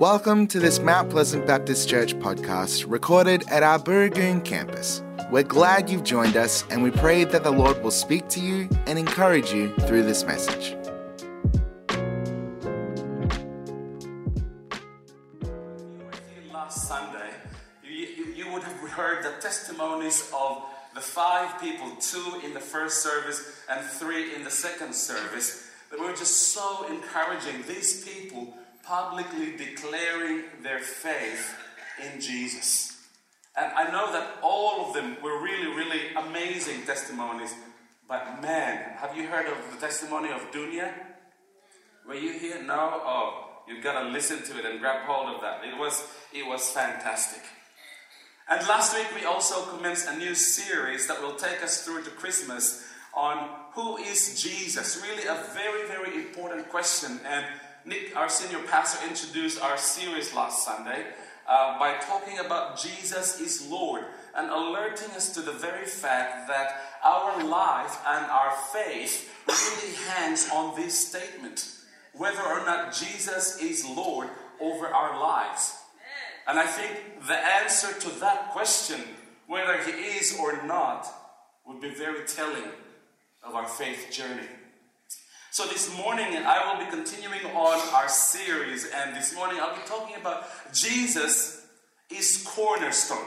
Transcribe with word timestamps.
Welcome 0.00 0.46
to 0.46 0.58
this 0.58 0.78
Mount 0.78 1.10
Pleasant 1.10 1.46
Baptist 1.46 1.86
Church 1.86 2.14
podcast 2.20 2.86
recorded 2.88 3.46
at 3.50 3.62
our 3.62 3.78
Burragoon 3.78 4.42
campus. 4.42 5.02
We're 5.30 5.42
glad 5.42 5.90
you've 5.90 6.04
joined 6.04 6.38
us 6.38 6.64
and 6.70 6.82
we 6.82 6.90
pray 6.90 7.24
that 7.24 7.44
the 7.44 7.50
Lord 7.50 7.82
will 7.82 7.90
speak 7.90 8.26
to 8.28 8.40
you 8.40 8.66
and 8.86 8.98
encourage 8.98 9.52
you 9.52 9.74
through 9.80 10.04
this 10.04 10.24
message. 10.24 10.74
Last 16.50 16.88
Sunday, 16.88 17.32
you, 17.84 18.06
you, 18.34 18.50
would 18.54 18.62
have 18.62 18.78
heard 18.88 19.22
the 19.22 19.38
testimonies 19.42 20.32
of 20.34 20.62
the 20.94 21.02
five 21.02 21.60
people 21.60 21.90
two 22.00 22.40
in 22.42 22.54
the 22.54 22.60
first 22.60 23.02
service 23.02 23.52
and 23.68 23.84
three 23.84 24.34
in 24.34 24.44
the 24.44 24.50
second 24.50 24.94
service 24.94 25.68
that 25.90 26.00
were 26.00 26.14
just 26.14 26.54
so 26.54 26.86
encouraging. 26.90 27.64
These 27.68 28.08
people 28.08 28.54
publicly 28.82 29.56
declaring 29.56 30.44
their 30.62 30.80
faith 30.80 31.54
in 32.02 32.20
Jesus. 32.20 32.96
And 33.56 33.72
I 33.72 33.90
know 33.90 34.12
that 34.12 34.38
all 34.42 34.86
of 34.86 34.94
them 34.94 35.16
were 35.22 35.42
really, 35.42 35.68
really 35.74 36.14
amazing 36.16 36.82
testimonies. 36.86 37.54
But 38.08 38.40
man, 38.42 38.96
have 38.96 39.16
you 39.16 39.26
heard 39.26 39.46
of 39.46 39.58
the 39.72 39.78
testimony 39.78 40.30
of 40.30 40.50
Dunya? 40.50 40.92
Were 42.06 42.14
you 42.14 42.32
here? 42.32 42.62
No? 42.62 43.00
Oh, 43.04 43.62
you've 43.68 43.84
got 43.84 44.02
to 44.02 44.08
listen 44.08 44.42
to 44.42 44.58
it 44.58 44.64
and 44.64 44.80
grab 44.80 45.06
hold 45.06 45.34
of 45.34 45.40
that. 45.42 45.64
It 45.64 45.78
was, 45.78 46.02
it 46.32 46.46
was 46.46 46.68
fantastic. 46.70 47.42
And 48.48 48.66
last 48.66 48.96
week 48.96 49.06
we 49.14 49.26
also 49.26 49.64
commenced 49.76 50.08
a 50.08 50.16
new 50.16 50.34
series 50.34 51.06
that 51.06 51.22
will 51.22 51.36
take 51.36 51.62
us 51.62 51.84
through 51.84 52.02
to 52.02 52.10
Christmas 52.10 52.84
on 53.14 53.48
who 53.74 53.96
is 53.98 54.42
Jesus. 54.42 55.00
Really 55.02 55.24
a 55.24 55.44
very, 55.54 55.86
very 55.86 56.14
important 56.16 56.68
question. 56.68 57.20
And 57.24 57.46
Nick, 57.84 58.14
our 58.14 58.28
senior 58.28 58.62
pastor, 58.66 59.06
introduced 59.08 59.62
our 59.62 59.78
series 59.78 60.34
last 60.34 60.64
Sunday 60.64 61.06
uh, 61.48 61.78
by 61.78 61.96
talking 61.98 62.38
about 62.38 62.78
Jesus 62.78 63.40
is 63.40 63.66
Lord 63.68 64.04
and 64.36 64.50
alerting 64.50 65.10
us 65.12 65.32
to 65.34 65.40
the 65.40 65.52
very 65.52 65.86
fact 65.86 66.46
that 66.48 66.82
our 67.02 67.42
life 67.42 67.98
and 68.06 68.26
our 68.26 68.52
faith 68.72 69.32
really 69.48 69.94
hangs 70.08 70.48
on 70.52 70.76
this 70.76 71.08
statement 71.08 71.76
whether 72.12 72.42
or 72.42 72.64
not 72.66 72.92
Jesus 72.92 73.58
is 73.60 73.86
Lord 73.86 74.28
over 74.60 74.86
our 74.88 75.18
lives. 75.18 75.76
And 76.46 76.58
I 76.58 76.66
think 76.66 77.26
the 77.26 77.36
answer 77.36 77.98
to 77.98 78.20
that 78.20 78.50
question, 78.50 79.00
whether 79.46 79.82
He 79.82 79.92
is 79.92 80.36
or 80.38 80.62
not, 80.66 81.06
would 81.66 81.80
be 81.80 81.94
very 81.94 82.26
telling 82.26 82.68
of 83.42 83.54
our 83.54 83.68
faith 83.68 84.08
journey. 84.10 84.48
So, 85.52 85.66
this 85.66 85.92
morning 85.96 86.36
I 86.46 86.62
will 86.64 86.84
be 86.84 86.88
continuing 86.92 87.44
on 87.56 87.80
our 87.92 88.08
series, 88.08 88.88
and 88.94 89.16
this 89.16 89.34
morning 89.34 89.58
I'll 89.60 89.74
be 89.74 89.82
talking 89.84 90.14
about 90.14 90.44
Jesus 90.72 91.66
is 92.08 92.46
cornerstone. 92.46 93.18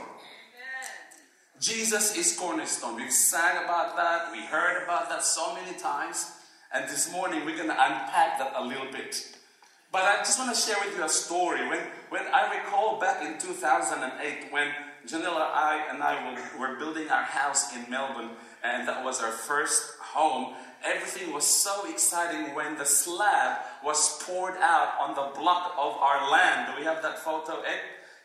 Jesus 1.60 2.16
is 2.16 2.38
cornerstone. 2.40 2.96
We've 2.96 3.12
sang 3.12 3.66
about 3.66 3.98
that, 3.98 4.32
we 4.32 4.40
heard 4.40 4.84
about 4.84 5.10
that 5.10 5.26
so 5.26 5.54
many 5.54 5.78
times, 5.78 6.32
and 6.74 6.90
this 6.90 7.12
morning 7.12 7.44
we're 7.44 7.58
going 7.58 7.68
to 7.68 7.74
unpack 7.74 8.40
that 8.40 8.54
a 8.56 8.64
little 8.64 8.90
bit. 8.90 9.38
But 9.92 10.04
I 10.04 10.20
just 10.20 10.40
want 10.40 10.56
to 10.56 10.60
share 10.60 10.78
with 10.80 10.96
you 10.96 11.04
a 11.04 11.10
story. 11.10 11.68
When, 11.68 11.82
when 12.08 12.24
I 12.34 12.56
recall 12.56 13.02
back 13.02 13.22
in 13.22 13.38
2008, 13.38 14.50
when 14.50 14.70
Janella 15.06 15.52
I, 15.54 15.88
and 15.92 16.02
I 16.02 16.34
were, 16.58 16.60
were 16.60 16.80
building 16.80 17.10
our 17.10 17.24
house 17.24 17.76
in 17.76 17.90
Melbourne, 17.92 18.30
and 18.64 18.88
that 18.88 19.04
was 19.04 19.22
our 19.22 19.32
first 19.32 19.98
home, 20.00 20.56
everything 20.84 21.34
was 21.34 21.46
so 21.46 21.90
exciting 21.90 22.54
when 22.56 22.78
the 22.78 22.86
slab 22.86 23.60
was 23.84 24.22
poured 24.24 24.56
out 24.62 24.94
on 25.00 25.16
the 25.16 25.40
block 25.40 25.74
of 25.78 25.94
our 25.98 26.32
land. 26.32 26.72
Do 26.72 26.80
we 26.80 26.86
have 26.86 27.02
that 27.02 27.20
photo, 27.20 27.62
Ed? 27.62 27.80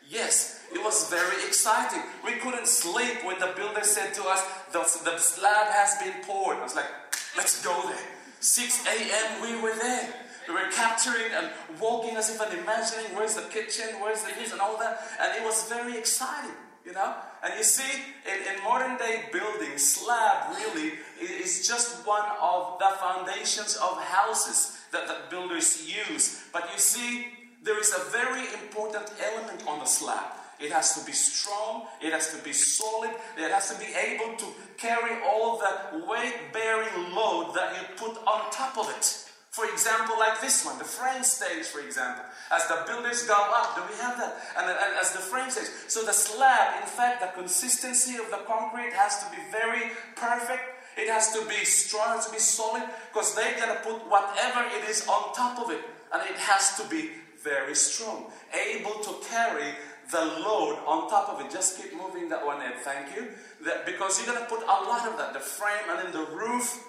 Yes, 0.07 0.65
it 0.73 0.83
was 0.83 1.09
very 1.09 1.45
exciting. 1.45 2.01
We 2.25 2.33
couldn't 2.33 2.67
sleep 2.67 3.23
when 3.23 3.39
the 3.39 3.53
builder 3.55 3.83
said 3.83 4.13
to 4.15 4.23
us, 4.23 4.43
the, 4.71 4.79
the 5.03 5.17
slab 5.19 5.67
has 5.67 6.01
been 6.01 6.23
poured. 6.23 6.57
I 6.57 6.63
was 6.63 6.75
like, 6.75 6.89
let's 7.37 7.63
go 7.63 7.79
there. 7.87 8.07
6 8.39 8.85
a.m., 8.87 9.41
we 9.41 9.61
were 9.61 9.75
there. 9.75 10.13
We 10.47 10.55
were 10.55 10.71
capturing 10.71 11.31
and 11.33 11.51
walking 11.79 12.15
as 12.15 12.33
if 12.33 12.41
I'm 12.41 12.57
imagining 12.57 13.15
where's 13.15 13.35
the 13.35 13.43
kitchen, 13.43 14.01
where's 14.01 14.23
the 14.23 14.33
this, 14.33 14.51
and 14.51 14.59
all 14.59 14.79
that. 14.79 15.01
And 15.21 15.39
it 15.39 15.45
was 15.45 15.69
very 15.69 15.95
exciting, 15.95 16.55
you 16.89 16.95
know? 16.95 17.13
And 17.43 17.53
you 17.55 17.63
see, 17.63 18.01
in, 18.25 18.55
in 18.57 18.63
modern 18.63 18.97
day 18.97 19.25
buildings, 19.31 19.85
slab 19.85 20.55
really 20.55 20.93
is 21.21 21.67
just 21.67 22.05
one 22.05 22.25
of 22.41 22.79
the 22.79 22.89
foundations 22.99 23.75
of 23.75 24.01
houses 24.01 24.77
that, 24.91 25.07
that 25.07 25.29
builders 25.29 25.87
use. 25.87 26.43
But 26.51 26.67
you 26.73 26.79
see, 26.79 27.27
there 27.63 27.79
is 27.79 27.93
a 27.93 28.09
very 28.09 28.45
important 28.61 29.05
element 29.23 29.63
on 29.67 29.79
the 29.79 29.85
slab. 29.85 30.33
It 30.59 30.73
has 30.73 30.99
to 30.99 31.05
be 31.05 31.13
strong, 31.13 31.85
it 32.01 32.11
has 32.11 32.35
to 32.35 32.43
be 32.43 32.51
solid, 32.51 33.11
it 33.37 33.49
has 33.49 33.71
to 33.71 33.79
be 33.79 33.93
able 33.93 34.35
to 34.35 34.45
carry 34.77 35.21
all 35.23 35.57
that 35.59 36.05
weight 36.05 36.51
bearing 36.51 37.15
load 37.15 37.53
that 37.55 37.77
you 37.77 37.95
put 37.95 38.17
on 38.27 38.51
top 38.51 38.77
of 38.77 38.89
it. 38.97 39.28
For 39.49 39.65
example, 39.65 40.15
like 40.19 40.41
this 40.41 40.63
one, 40.63 40.77
the 40.77 40.85
frame 40.85 41.23
stage, 41.23 41.65
for 41.65 41.81
example. 41.81 42.23
As 42.51 42.67
the 42.67 42.83
builders 42.85 43.25
go 43.25 43.33
up, 43.33 43.75
do 43.75 43.81
we 43.89 43.97
have 43.99 44.15
that? 44.17 44.37
And, 44.55 44.69
and, 44.69 44.93
as 45.01 45.11
the 45.11 45.19
frame 45.19 45.49
stage. 45.49 45.69
So 45.87 46.05
the 46.05 46.13
slab, 46.13 46.81
in 46.81 46.87
fact, 46.87 47.21
the 47.21 47.33
consistency 47.33 48.17
of 48.17 48.29
the 48.29 48.45
concrete 48.45 48.93
has 48.93 49.25
to 49.25 49.31
be 49.31 49.41
very 49.51 49.89
perfect. 50.15 50.61
It 50.97 51.09
has 51.09 51.33
to 51.33 51.41
be 51.47 51.65
strong, 51.65 52.13
it 52.13 52.15
has 52.17 52.27
to 52.27 52.33
be 52.33 52.39
solid, 52.39 52.83
because 53.09 53.33
they're 53.33 53.57
going 53.57 53.73
to 53.73 53.81
put 53.81 54.05
whatever 54.09 54.67
it 54.69 54.87
is 54.87 55.07
on 55.07 55.33
top 55.33 55.57
of 55.57 55.71
it. 55.71 55.81
And 56.13 56.21
it 56.29 56.37
has 56.37 56.77
to 56.77 56.87
be 56.87 57.09
very 57.41 57.73
strong, 57.73 58.29
able 58.53 59.01
to 59.01 59.15
carry 59.29 59.73
the 60.11 60.25
load 60.45 60.77
on 60.85 61.09
top 61.09 61.29
of 61.29 61.41
it. 61.41 61.51
Just 61.51 61.81
keep 61.81 61.95
moving 61.95 62.29
that 62.29 62.45
one, 62.45 62.61
Ed. 62.61 62.75
Thank 62.81 63.15
you. 63.15 63.29
That, 63.65 63.85
because 63.85 64.19
you're 64.19 64.33
going 64.33 64.45
to 64.45 64.49
put 64.49 64.61
a 64.63 64.77
lot 64.85 65.07
of 65.07 65.17
that, 65.17 65.33
the 65.33 65.39
frame 65.39 65.89
and 65.89 66.05
then 66.05 66.11
the 66.11 66.29
roof 66.35 66.85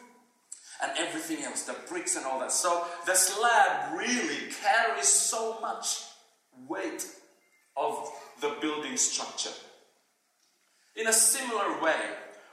and 0.82 0.92
everything 0.98 1.44
else, 1.44 1.62
the 1.64 1.76
bricks 1.88 2.16
and 2.16 2.26
all 2.26 2.40
that. 2.40 2.52
So 2.52 2.84
the 3.06 3.14
slab 3.14 3.98
really 3.98 4.50
carries 4.62 5.08
so 5.08 5.58
much 5.60 6.04
weight 6.68 7.06
of 7.76 8.10
the 8.40 8.56
building 8.60 8.96
structure. 8.96 9.50
In 10.96 11.06
a 11.06 11.12
similar 11.12 11.80
way, 11.82 12.00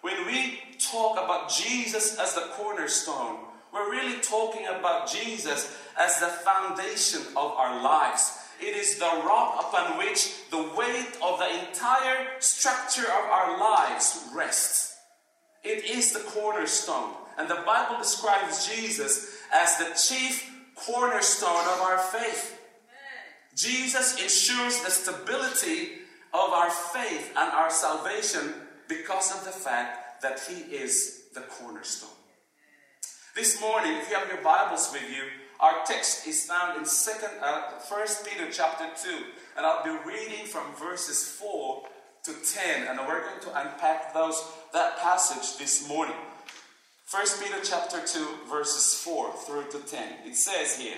when 0.01 0.25
we 0.25 0.59
talk 0.79 1.13
about 1.13 1.49
Jesus 1.49 2.17
as 2.19 2.35
the 2.35 2.47
cornerstone, 2.53 3.37
we're 3.73 3.91
really 3.91 4.21
talking 4.21 4.65
about 4.67 5.09
Jesus 5.11 5.75
as 5.97 6.19
the 6.19 6.27
foundation 6.27 7.21
of 7.35 7.51
our 7.51 7.81
lives. 7.83 8.39
It 8.59 8.75
is 8.75 8.97
the 8.97 9.05
rock 9.05 9.65
upon 9.67 9.97
which 9.97 10.49
the 10.49 10.71
weight 10.77 11.17
of 11.21 11.39
the 11.39 11.67
entire 11.67 12.27
structure 12.39 13.03
of 13.03 13.29
our 13.29 13.59
lives 13.59 14.25
rests. 14.33 14.95
It 15.63 15.85
is 15.85 16.13
the 16.13 16.19
cornerstone. 16.19 17.13
And 17.37 17.49
the 17.49 17.63
Bible 17.65 17.97
describes 17.99 18.67
Jesus 18.67 19.37
as 19.53 19.77
the 19.77 19.93
chief 19.95 20.51
cornerstone 20.75 21.67
of 21.73 21.81
our 21.81 21.97
faith. 21.97 22.59
Jesus 23.55 24.21
ensures 24.21 24.83
the 24.83 24.91
stability 24.91 25.99
of 26.33 26.51
our 26.51 26.69
faith 26.69 27.31
and 27.35 27.51
our 27.51 27.69
salvation 27.69 28.53
because 28.87 29.35
of 29.35 29.45
the 29.45 29.51
fact 29.51 30.21
that 30.21 30.39
He 30.47 30.75
is 30.75 31.23
the 31.33 31.41
cornerstone. 31.41 32.09
This 33.35 33.61
morning, 33.61 33.93
if 33.93 34.09
you 34.09 34.15
have 34.15 34.27
your 34.27 34.41
Bibles 34.41 34.89
with 34.91 35.09
you, 35.09 35.23
our 35.59 35.83
text 35.85 36.27
is 36.27 36.45
found 36.45 36.77
in 36.77 36.85
second, 36.85 37.29
uh, 37.41 37.71
1 37.87 38.07
Peter 38.25 38.47
chapter 38.51 38.85
2, 39.03 39.09
and 39.57 39.65
I'll 39.65 39.83
be 39.83 39.95
reading 40.05 40.45
from 40.45 40.73
verses 40.75 41.23
4 41.39 41.83
to 42.25 42.31
10, 42.31 42.87
and 42.87 42.99
we're 43.07 43.21
going 43.21 43.41
to 43.41 43.59
unpack 43.59 44.13
those 44.13 44.43
that 44.73 44.99
passage 44.99 45.57
this 45.57 45.87
morning. 45.87 46.15
1 47.09 47.25
Peter 47.41 47.59
chapter 47.63 48.05
2, 48.05 48.49
verses 48.49 48.95
4 48.95 49.31
through 49.45 49.63
to 49.71 49.79
10. 49.79 50.25
It 50.25 50.35
says 50.35 50.75
here, 50.77 50.97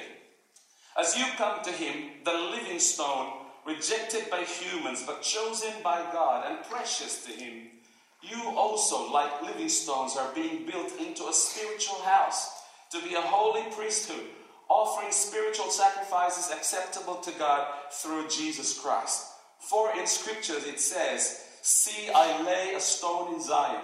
As 1.00 1.16
you 1.16 1.24
come 1.38 1.63
to 1.63 1.72
him, 1.72 2.24
the 2.25 2.33
living 2.33 2.80
stone, 2.80 3.31
rejected 3.63 4.28
by 4.31 4.42
humans, 4.42 5.04
but 5.06 5.22
chosen 5.22 5.72
by 5.83 6.01
God 6.12 6.50
and 6.50 6.66
precious 6.68 7.24
to 7.25 7.31
him, 7.31 7.68
you 8.24 8.42
also, 8.57 9.13
like 9.13 9.44
living 9.44 9.69
stones, 9.69 10.18
are 10.18 10.33
being 10.33 10.66
built 10.66 10.92
into 11.00 11.28
a 11.28 11.33
spiritual 11.33 12.01
house 12.01 12.54
to 12.89 13.00
be 13.04 13.13
a 13.13 13.22
holy 13.22 13.72
priesthood, 13.72 14.25
offering 14.68 15.12
spiritual 15.12 15.69
sacrifices 15.69 16.51
acceptable 16.51 17.18
to 17.18 17.31
God 17.38 17.68
through 17.92 18.28
Jesus 18.30 18.80
Christ. 18.80 19.28
For 19.60 19.95
in 19.95 20.07
scriptures 20.07 20.66
it 20.66 20.80
says, 20.80 21.39
See, 21.62 22.10
I 22.10 22.42
lay 22.42 22.74
a 22.74 22.80
stone 22.80 23.36
in 23.36 23.44
Zion 23.44 23.83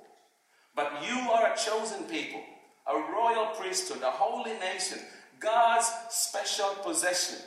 But 0.75 1.03
you 1.07 1.17
are 1.31 1.53
a 1.53 1.57
chosen 1.57 2.03
people, 2.05 2.41
a 2.87 2.95
royal 3.11 3.47
priesthood, 3.47 4.01
a 4.01 4.11
holy 4.11 4.53
nation, 4.59 4.99
God's 5.39 5.89
special 6.09 6.69
possession, 6.83 7.39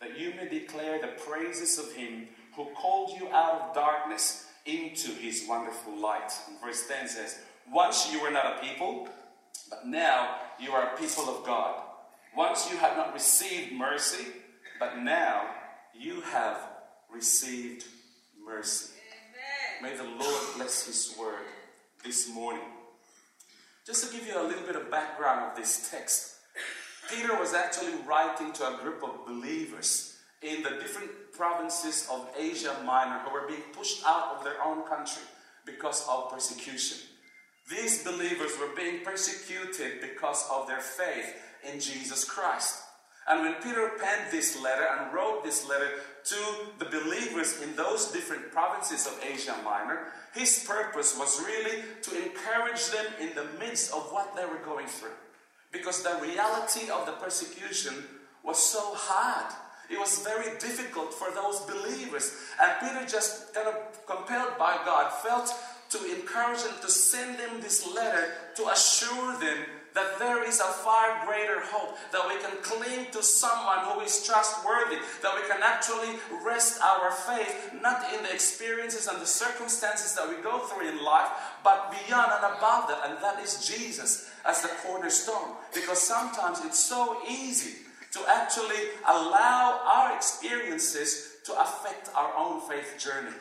that 0.00 0.18
you 0.18 0.32
may 0.34 0.48
declare 0.48 1.00
the 1.00 1.08
praises 1.08 1.78
of 1.78 1.92
Him 1.92 2.28
who 2.56 2.66
called 2.74 3.18
you 3.18 3.28
out 3.28 3.60
of 3.60 3.74
darkness 3.74 4.46
into 4.66 5.12
His 5.12 5.46
wonderful 5.48 5.96
light. 5.96 6.32
And 6.48 6.60
verse 6.60 6.86
10 6.88 7.08
says, 7.08 7.38
Once 7.70 8.12
you 8.12 8.20
were 8.20 8.30
not 8.30 8.56
a 8.56 8.66
people, 8.66 9.08
but 9.70 9.86
now 9.86 10.36
you 10.58 10.72
are 10.72 10.92
a 10.92 10.98
people 10.98 11.28
of 11.28 11.44
God. 11.46 11.80
Once 12.36 12.70
you 12.70 12.76
had 12.78 12.96
not 12.96 13.12
received 13.12 13.72
mercy, 13.72 14.26
but 14.80 14.98
now 14.98 15.46
you 15.94 16.20
have 16.22 16.58
received 17.12 17.84
mercy. 18.44 18.92
Amen. 19.82 19.92
May 19.92 19.96
the 19.96 20.24
Lord 20.24 20.42
bless 20.56 20.86
His 20.86 21.14
word 21.18 21.46
this 22.04 22.28
morning. 22.28 22.64
Just 23.86 24.04
to 24.04 24.16
give 24.16 24.26
you 24.26 24.40
a 24.40 24.42
little 24.42 24.64
bit 24.64 24.76
of 24.76 24.90
background 24.90 25.50
of 25.50 25.56
this 25.56 25.88
text, 25.90 26.34
Peter 27.10 27.36
was 27.38 27.54
actually 27.54 27.92
writing 28.06 28.52
to 28.52 28.74
a 28.74 28.78
group 28.82 29.02
of 29.04 29.26
believers 29.26 30.16
in 30.42 30.62
the 30.62 30.70
different 30.70 31.10
provinces 31.32 32.08
of 32.10 32.28
Asia 32.38 32.76
Minor 32.84 33.20
who 33.20 33.32
were 33.32 33.46
being 33.46 33.62
pushed 33.72 34.02
out 34.04 34.36
of 34.36 34.44
their 34.44 34.62
own 34.64 34.82
country 34.82 35.22
because 35.64 36.06
of 36.08 36.30
persecution. 36.30 36.98
These 37.70 38.04
believers 38.04 38.58
were 38.58 38.74
being 38.76 39.04
persecuted 39.04 40.00
because 40.00 40.48
of 40.50 40.66
their 40.66 40.80
faith 40.80 41.36
in 41.72 41.78
Jesus 41.78 42.24
Christ. 42.24 42.81
And 43.28 43.40
when 43.42 43.54
Peter 43.62 43.90
penned 44.00 44.30
this 44.30 44.60
letter 44.60 44.86
and 44.98 45.14
wrote 45.14 45.44
this 45.44 45.68
letter 45.68 45.90
to 46.24 46.36
the 46.78 46.86
believers 46.86 47.60
in 47.62 47.76
those 47.76 48.10
different 48.10 48.50
provinces 48.50 49.06
of 49.06 49.18
Asia 49.22 49.54
Minor, 49.64 50.06
his 50.34 50.64
purpose 50.66 51.16
was 51.16 51.40
really 51.40 51.82
to 52.02 52.16
encourage 52.16 52.86
them 52.90 53.06
in 53.20 53.34
the 53.34 53.46
midst 53.58 53.92
of 53.92 54.10
what 54.12 54.34
they 54.34 54.44
were 54.44 54.64
going 54.64 54.86
through. 54.86 55.16
Because 55.70 56.02
the 56.02 56.18
reality 56.20 56.90
of 56.90 57.06
the 57.06 57.12
persecution 57.12 57.94
was 58.42 58.58
so 58.58 58.94
hard. 58.94 59.52
It 59.88 59.98
was 59.98 60.24
very 60.24 60.58
difficult 60.58 61.12
for 61.12 61.30
those 61.30 61.60
believers. 61.60 62.34
And 62.60 62.72
Peter, 62.80 63.06
just 63.06 63.54
kind 63.54 63.68
of 63.68 64.06
compelled 64.06 64.58
by 64.58 64.80
God, 64.84 65.12
felt 65.22 65.52
to 65.92 65.98
encourage 66.16 66.62
them 66.62 66.74
to 66.80 66.90
send 66.90 67.38
them 67.38 67.60
this 67.60 67.86
letter 67.94 68.32
to 68.56 68.68
assure 68.68 69.38
them 69.38 69.58
that 69.94 70.18
there 70.18 70.46
is 70.46 70.58
a 70.60 70.72
far 70.84 71.24
greater 71.26 71.60
hope, 71.60 71.98
that 72.12 72.26
we 72.26 72.40
can 72.40 72.56
cling 72.62 73.06
to 73.12 73.22
someone 73.22 73.78
who 73.80 74.00
is 74.00 74.24
trustworthy, 74.24 74.96
that 75.20 75.34
we 75.34 75.46
can 75.48 75.60
actually 75.62 76.16
rest 76.42 76.80
our 76.80 77.10
faith 77.10 77.74
not 77.82 78.02
in 78.14 78.22
the 78.22 78.32
experiences 78.32 79.06
and 79.06 79.20
the 79.20 79.26
circumstances 79.26 80.14
that 80.14 80.28
we 80.28 80.42
go 80.42 80.60
through 80.60 80.88
in 80.88 81.04
life, 81.04 81.28
but 81.62 81.92
beyond 81.92 82.32
and 82.32 82.56
above 82.56 82.88
that, 82.88 83.02
and 83.04 83.22
that 83.22 83.38
is 83.42 83.68
Jesus 83.68 84.30
as 84.46 84.62
the 84.62 84.70
cornerstone. 84.82 85.56
Because 85.74 86.00
sometimes 86.00 86.60
it's 86.64 86.78
so 86.78 87.18
easy 87.28 87.84
to 88.12 88.20
actually 88.28 88.96
allow 89.06 89.80
our 89.84 90.16
experiences 90.16 91.36
to 91.44 91.52
affect 91.60 92.08
our 92.14 92.32
own 92.36 92.60
faith 92.68 92.96
journey. 92.98 93.36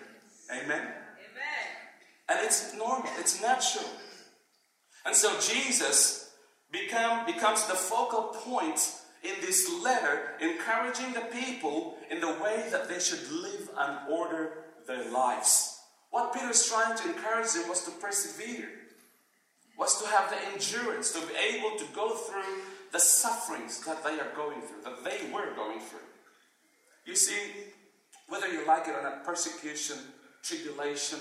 Amen? 0.51 0.87
And 2.31 2.39
it's 2.45 2.73
normal, 2.77 3.11
it's 3.19 3.41
natural. 3.41 3.89
And 5.05 5.13
so 5.13 5.37
Jesus 5.41 6.31
become, 6.71 7.25
becomes 7.25 7.67
the 7.67 7.73
focal 7.73 8.23
point 8.45 8.93
in 9.21 9.35
this 9.41 9.69
letter, 9.83 10.31
encouraging 10.39 11.11
the 11.11 11.27
people 11.41 11.97
in 12.09 12.21
the 12.21 12.31
way 12.41 12.67
that 12.71 12.87
they 12.87 12.99
should 12.99 13.29
live 13.29 13.69
and 13.77 14.09
order 14.09 14.63
their 14.87 15.11
lives. 15.11 15.79
What 16.11 16.33
Peter's 16.33 16.65
trying 16.69 16.97
to 16.99 17.09
encourage 17.09 17.51
them 17.51 17.67
was 17.67 17.83
to 17.83 17.91
persevere, 17.91 18.69
was 19.77 20.01
to 20.01 20.07
have 20.07 20.29
the 20.29 20.37
endurance, 20.53 21.11
to 21.11 21.19
be 21.27 21.33
able 21.35 21.77
to 21.79 21.85
go 21.93 22.15
through 22.15 22.61
the 22.93 22.99
sufferings 22.99 23.83
that 23.85 24.05
they 24.05 24.19
are 24.21 24.33
going 24.37 24.61
through, 24.61 24.83
that 24.85 25.03
they 25.03 25.29
were 25.33 25.53
going 25.53 25.81
through. 25.81 25.99
You 27.05 27.15
see, 27.15 27.51
whether 28.29 28.47
you 28.47 28.65
like 28.65 28.87
it 28.87 28.91
or 28.91 29.03
not, 29.03 29.25
persecution, 29.25 29.97
tribulation, 30.43 31.19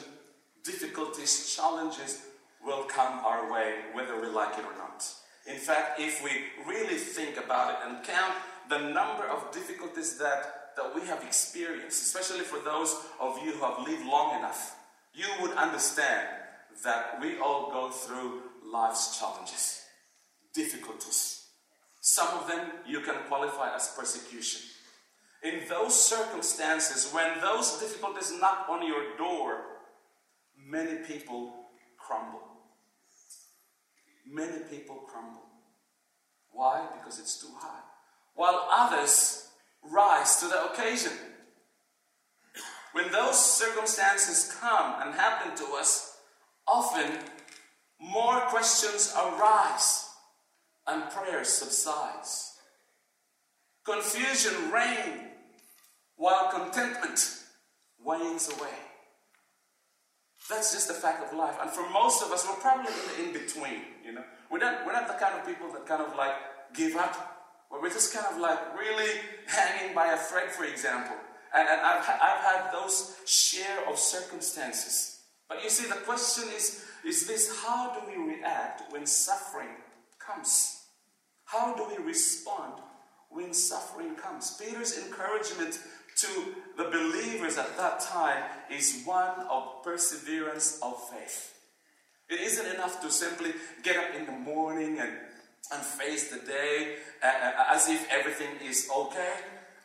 difficulties, 0.65 1.55
challenges 1.55 2.23
will 2.65 2.85
come 2.85 3.25
our 3.25 3.51
way, 3.53 3.75
whether 3.93 4.21
we 4.21 4.29
like 4.29 4.59
it 4.59 4.65
or 4.65 4.77
not. 4.77 5.05
In 5.47 5.57
fact, 5.57 5.99
if 5.99 6.23
we 6.23 6.31
really 6.67 6.97
think 6.97 7.37
about 7.37 7.71
it 7.71 7.89
and 7.89 8.05
count 8.05 8.35
the 8.69 8.79
number 8.79 9.27
of 9.27 9.51
difficulties 9.53 10.19
that, 10.19 10.73
that 10.77 10.95
we 10.95 11.01
have 11.07 11.23
experienced, 11.25 12.03
especially 12.03 12.45
for 12.45 12.59
those 12.61 12.95
of 13.19 13.39
you 13.45 13.53
who 13.53 13.65
have 13.65 13.87
lived 13.87 14.07
long 14.07 14.39
enough, 14.39 14.77
you 15.15 15.27
would 15.41 15.53
understand 15.53 16.29
that 16.85 17.21
we 17.21 17.39
all 17.39 17.71
go 17.71 17.91
through 17.91 18.43
life's 18.65 19.19
challenges, 19.19 19.83
difficulties. 20.55 21.47
Some 22.01 22.29
of 22.39 22.47
them 22.47 22.71
you 22.87 23.01
can 23.01 23.17
qualify 23.29 23.75
as 23.75 23.93
persecution. 23.97 24.62
In 25.43 25.62
those 25.69 25.99
circumstances, 26.01 27.11
when 27.12 27.41
those 27.41 27.79
difficulties 27.81 28.33
knock 28.41 28.67
on 28.69 28.87
your 28.87 29.17
door, 29.17 29.62
many 30.71 30.97
people 31.07 31.67
crumble 31.99 32.51
many 34.31 34.61
people 34.71 34.97
crumble. 34.97 35.43
Why? 36.51 36.87
Because 36.97 37.19
it's 37.19 37.41
too 37.41 37.53
high. 37.57 37.83
While 38.35 38.69
others 38.71 39.49
rise 39.83 40.37
to 40.37 40.47
the 40.49 40.73
occasion. 40.73 41.13
When 42.93 43.11
those 43.13 43.39
circumstances 43.39 44.57
come 44.61 45.01
and 45.03 45.15
happen 45.15 45.57
to 45.57 45.75
us, 45.75 46.17
often 46.67 47.19
more 48.01 48.41
questions 48.43 49.15
arise 49.17 50.07
and 50.87 51.11
prayer 51.11 51.45
subsides. 51.45 52.55
Confusion 53.85 54.71
reigns 54.73 55.29
while 56.17 56.51
contentment 56.51 57.45
wanes 58.03 58.49
away. 58.49 58.90
That's 60.50 60.73
just 60.73 60.88
the 60.88 60.94
fact 60.94 61.23
of 61.23 61.37
life. 61.37 61.56
And 61.61 61.70
for 61.70 61.88
most 61.91 62.23
of 62.23 62.32
us, 62.32 62.44
we're 62.47 62.56
probably 62.56 62.93
in 62.93 63.32
the 63.32 63.38
in 63.38 63.44
between. 63.44 63.82
You 64.05 64.12
know, 64.12 64.25
we're 64.50 64.58
not 64.58 64.85
we're 64.85 64.93
not 64.93 65.06
the 65.06 65.14
kind 65.14 65.38
of 65.38 65.47
people 65.47 65.73
that 65.73 65.87
kind 65.87 66.02
of 66.02 66.17
like 66.17 66.35
give 66.75 66.97
up. 66.97 67.38
But 67.70 67.81
we're 67.81 67.91
just 67.91 68.12
kind 68.12 68.26
of 68.26 68.41
like 68.41 68.76
really 68.76 69.20
hanging 69.47 69.94
by 69.94 70.12
a 70.12 70.17
thread, 70.17 70.50
for 70.50 70.64
example. 70.64 71.16
And, 71.54 71.69
and 71.69 71.80
I've, 71.80 72.02
I've 72.02 72.45
had 72.45 72.73
those 72.73 73.16
share 73.26 73.88
of 73.88 73.99
circumstances. 73.99 75.21
But 75.49 75.62
you 75.62 75.71
see, 75.71 75.88
the 75.88 75.97
question 75.97 76.45
is, 76.54 76.85
is 77.04 77.26
this 77.26 77.62
how 77.64 77.95
do 77.95 78.00
we 78.07 78.35
react 78.35 78.92
when 78.92 79.07
suffering 79.07 79.75
comes? 80.19 80.85
How 81.45 81.75
do 81.75 81.87
we 81.88 82.04
respond 82.04 82.75
when 83.30 83.52
suffering 83.52 84.14
comes? 84.14 84.57
Peter's 84.61 84.99
encouragement 84.99 85.80
to 86.17 86.55
the 86.76 86.85
believers 86.85 87.59
at 87.59 87.76
that 87.76 88.00
time 88.00 88.43
is 88.71 89.02
one 89.05 89.47
of 89.50 89.83
perseverance 89.83 90.79
of 90.83 90.97
faith. 91.11 91.55
It 92.29 92.40
isn't 92.40 92.75
enough 92.75 93.00
to 93.02 93.11
simply 93.11 93.52
get 93.83 93.97
up 93.97 94.14
in 94.14 94.26
the 94.26 94.33
morning 94.33 94.99
and, 95.00 95.11
and 95.73 95.83
face 95.83 96.31
the 96.31 96.38
day 96.38 96.97
uh, 97.23 97.26
uh, 97.26 97.75
as 97.75 97.88
if 97.88 98.09
everything 98.11 98.49
is 98.64 98.88
okay. 98.95 99.35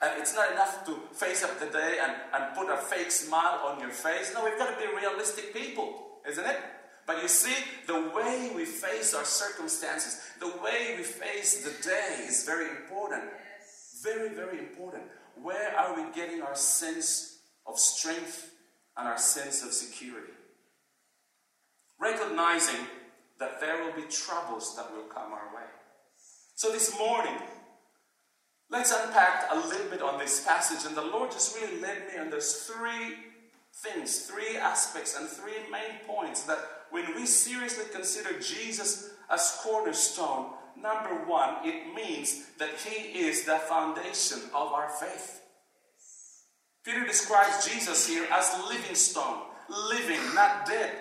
And 0.01 0.21
it's 0.21 0.35
not 0.35 0.51
enough 0.51 0.85
to 0.85 0.95
face 1.13 1.43
up 1.43 1.59
the 1.59 1.67
day 1.67 1.97
and, 2.03 2.13
and 2.33 2.55
put 2.55 2.69
a 2.69 2.77
fake 2.77 3.09
smile 3.11 3.61
on 3.65 3.79
your 3.79 3.89
face. 3.89 4.31
No, 4.33 4.43
we've 4.43 4.57
got 4.57 4.77
to 4.77 4.85
be 4.85 4.93
realistic 4.93 5.53
people, 5.53 6.19
isn't 6.29 6.45
it? 6.45 6.57
But 7.07 7.21
you 7.21 7.27
see, 7.27 7.55
the 7.87 8.11
way 8.15 8.51
we 8.55 8.65
face 8.65 9.13
our 9.13 9.25
circumstances, 9.25 10.21
the 10.39 10.47
way 10.47 10.95
we 10.97 11.03
face 11.03 11.63
the 11.63 11.87
day 11.87 12.25
is 12.27 12.43
very 12.45 12.69
important. 12.69 13.23
Very, 14.03 14.29
very 14.29 14.59
important. 14.59 15.03
Where 15.41 15.77
are 15.77 15.95
we 15.95 16.03
getting 16.13 16.41
our 16.41 16.55
sense 16.55 17.39
of 17.65 17.77
strength 17.79 18.51
and 18.97 19.07
our 19.07 19.17
sense 19.17 19.63
of 19.63 19.73
security? 19.73 20.33
Recognizing 21.99 22.85
that 23.39 23.59
there 23.59 23.83
will 23.83 23.93
be 23.93 24.07
troubles 24.09 24.75
that 24.75 24.91
will 24.93 25.03
come 25.03 25.33
our 25.33 25.55
way. 25.55 25.63
So 26.55 26.71
this 26.71 26.97
morning, 26.97 27.35
let's 28.69 28.91
unpack 28.91 29.47
a 29.51 29.55
little 29.55 29.89
bit 29.89 30.01
on 30.01 30.19
this 30.19 30.45
passage. 30.45 30.87
And 30.87 30.95
the 30.95 31.01
Lord 31.01 31.31
just 31.31 31.55
really 31.55 31.81
led 31.81 32.07
me 32.07 32.19
on 32.19 32.29
those 32.29 32.63
three 32.63 33.15
things, 33.73 34.19
three 34.21 34.57
aspects, 34.57 35.17
and 35.17 35.27
three 35.27 35.69
main 35.69 35.99
points 36.07 36.43
that 36.43 36.59
when 36.91 37.13
we 37.15 37.25
seriously 37.25 37.85
consider 37.91 38.39
Jesus 38.39 39.11
as 39.29 39.59
cornerstone, 39.61 40.53
number 40.81 41.25
one, 41.25 41.55
it 41.63 41.93
means 41.93 42.45
that 42.59 42.69
He 42.85 43.19
is 43.19 43.45
the 43.45 43.57
foundation 43.57 44.39
of 44.53 44.73
our 44.73 44.89
faith. 44.89 45.41
Peter 46.83 47.05
describes 47.05 47.67
Jesus 47.67 48.07
here 48.07 48.27
as 48.31 48.55
living 48.69 48.95
stone, 48.95 49.39
living, 49.89 50.21
not 50.35 50.65
dead. 50.67 50.91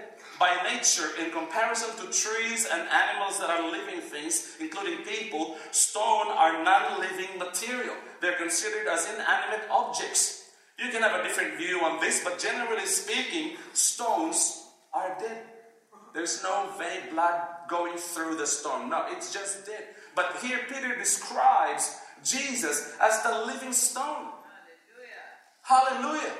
By 0.40 0.56
nature, 0.64 1.10
in 1.22 1.30
comparison 1.30 1.90
to 1.98 2.10
trees 2.10 2.66
and 2.66 2.88
animals 2.88 3.38
that 3.38 3.50
are 3.50 3.70
living 3.70 4.00
things, 4.00 4.56
including 4.58 5.04
people, 5.04 5.56
stone 5.70 6.26
are 6.26 6.64
non 6.64 6.98
living 6.98 7.38
material. 7.38 7.94
They're 8.20 8.36
considered 8.36 8.88
as 8.88 9.06
inanimate 9.06 9.68
objects. 9.70 10.50
You 10.78 10.90
can 10.90 11.02
have 11.02 11.20
a 11.20 11.22
different 11.22 11.56
view 11.56 11.80
on 11.84 12.00
this, 12.00 12.24
but 12.24 12.40
generally 12.40 12.86
speaking, 12.86 13.58
stones 13.74 14.66
are 14.92 15.16
dead. 15.20 15.44
There's 16.14 16.42
no 16.42 16.72
vague 16.78 17.10
blood 17.12 17.53
going 17.68 17.96
through 17.96 18.36
the 18.36 18.46
storm. 18.46 18.90
No, 18.90 19.04
it's 19.08 19.32
just 19.32 19.66
dead. 19.66 19.84
But 20.14 20.36
here 20.42 20.60
Peter 20.68 20.96
describes 20.96 21.98
Jesus 22.24 22.94
as 23.00 23.22
the 23.22 23.44
living 23.46 23.72
stone. 23.72 24.30
Hallelujah. 25.62 26.20
Hallelujah. 26.22 26.32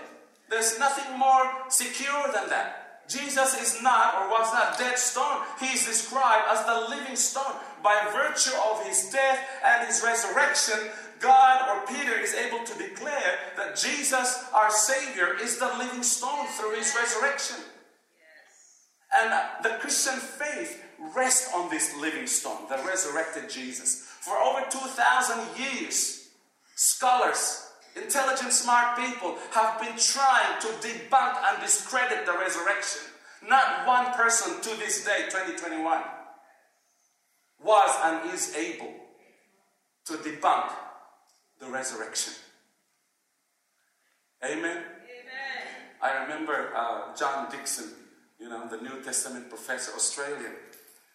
There's 0.50 0.78
nothing 0.78 1.18
more 1.18 1.50
secure 1.68 2.24
than 2.32 2.48
that. 2.50 3.08
Jesus 3.08 3.60
is 3.60 3.82
not 3.82 4.14
or 4.14 4.30
was 4.30 4.52
not 4.52 4.78
dead 4.78 4.98
stone. 4.98 5.42
He 5.60 5.66
is 5.66 5.84
described 5.84 6.46
as 6.50 6.64
the 6.64 6.96
living 6.96 7.16
stone. 7.16 7.54
By 7.82 8.00
virtue 8.12 8.56
of 8.70 8.86
his 8.86 9.10
death 9.10 9.38
and 9.64 9.86
his 9.86 10.02
resurrection, 10.02 10.78
God 11.20 11.68
or 11.68 11.86
Peter 11.86 12.18
is 12.18 12.34
able 12.34 12.64
to 12.64 12.78
declare 12.78 13.38
that 13.56 13.76
Jesus, 13.76 14.44
our 14.54 14.70
Savior, 14.70 15.36
is 15.40 15.58
the 15.58 15.72
living 15.78 16.02
stone 16.02 16.46
through 16.56 16.76
his 16.76 16.94
resurrection. 16.98 17.56
And 19.16 19.32
the 19.62 19.76
Christian 19.80 20.18
faith 20.18 20.82
rests 21.14 21.52
on 21.54 21.70
this 21.70 21.96
living 22.00 22.26
stone, 22.26 22.68
the 22.68 22.76
resurrected 22.86 23.50
Jesus. 23.50 24.06
For 24.20 24.36
over 24.36 24.60
2,000 24.70 25.38
years, 25.58 26.28
scholars, 26.74 27.66
intelligent, 27.96 28.52
smart 28.52 28.98
people 28.98 29.36
have 29.52 29.80
been 29.80 29.96
trying 29.96 30.60
to 30.60 30.68
debunk 30.86 31.36
and 31.44 31.62
discredit 31.62 32.26
the 32.26 32.32
resurrection. 32.32 33.02
Not 33.46 33.86
one 33.86 34.12
person 34.14 34.60
to 34.62 34.80
this 34.80 35.04
day, 35.04 35.24
2021, 35.28 36.02
was 37.62 37.90
and 38.04 38.32
is 38.32 38.54
able 38.56 38.92
to 40.06 40.14
debunk 40.14 40.72
the 41.60 41.66
resurrection. 41.66 42.32
Amen. 44.44 44.62
Amen. 44.62 44.84
I 46.02 46.22
remember 46.22 46.72
uh, 46.76 47.14
John 47.16 47.50
Dickson, 47.50 47.90
you 48.38 48.48
know, 48.48 48.68
the 48.68 48.76
New 48.76 49.02
Testament 49.02 49.48
professor, 49.48 49.92
Australian. 49.94 50.52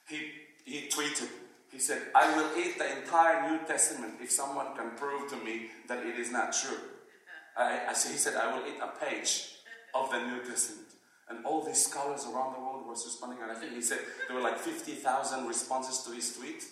He, 0.09 0.31
he 0.65 0.89
tweeted, 0.89 1.29
he 1.71 1.79
said, 1.79 2.01
I 2.15 2.35
will 2.35 2.57
eat 2.57 2.77
the 2.77 2.99
entire 2.99 3.49
New 3.49 3.65
Testament 3.65 4.15
if 4.21 4.31
someone 4.31 4.75
can 4.75 4.91
prove 4.97 5.29
to 5.29 5.37
me 5.37 5.67
that 5.87 6.05
it 6.05 6.17
is 6.17 6.31
not 6.31 6.51
true. 6.51 6.77
I, 7.57 7.81
I, 7.87 7.93
he 7.93 8.17
said, 8.17 8.35
I 8.35 8.55
will 8.55 8.65
eat 8.65 8.79
a 8.81 9.05
page 9.05 9.51
of 9.93 10.09
the 10.09 10.19
New 10.19 10.43
Testament. 10.43 10.87
And 11.29 11.45
all 11.45 11.63
these 11.63 11.85
scholars 11.85 12.25
around 12.25 12.55
the 12.55 12.59
world 12.59 12.87
were 12.87 12.93
responding. 12.93 13.39
And 13.43 13.51
I 13.51 13.55
think 13.55 13.73
he 13.73 13.81
said 13.81 13.99
there 14.27 14.35
were 14.35 14.41
like 14.41 14.57
50,000 14.57 15.47
responses 15.47 16.03
to 16.05 16.11
his 16.11 16.35
tweet. 16.35 16.63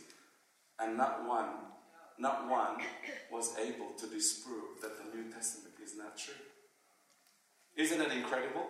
And 0.80 0.98
not 0.98 1.28
one, 1.28 1.50
not 2.18 2.50
one 2.50 2.78
was 3.32 3.56
able 3.58 3.92
to 3.98 4.08
disprove 4.08 4.82
that 4.82 4.98
the 4.98 5.16
New 5.16 5.32
Testament 5.32 5.76
is 5.84 5.96
not 5.96 6.18
true. 6.18 6.34
Isn't 7.76 8.02
it 8.02 8.12
incredible? 8.12 8.66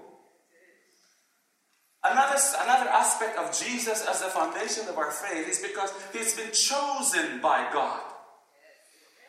Another, 2.04 2.38
another 2.62 2.90
aspect 2.90 3.38
of 3.38 3.58
Jesus 3.58 4.06
as 4.08 4.22
the 4.22 4.30
foundation 4.30 4.88
of 4.88 4.98
our 4.98 5.12
faith 5.12 5.50
is 5.50 5.60
because 5.60 5.92
he's 6.14 6.36
been 6.36 6.52
chosen 6.52 7.42
by 7.42 7.70
God. 7.74 8.02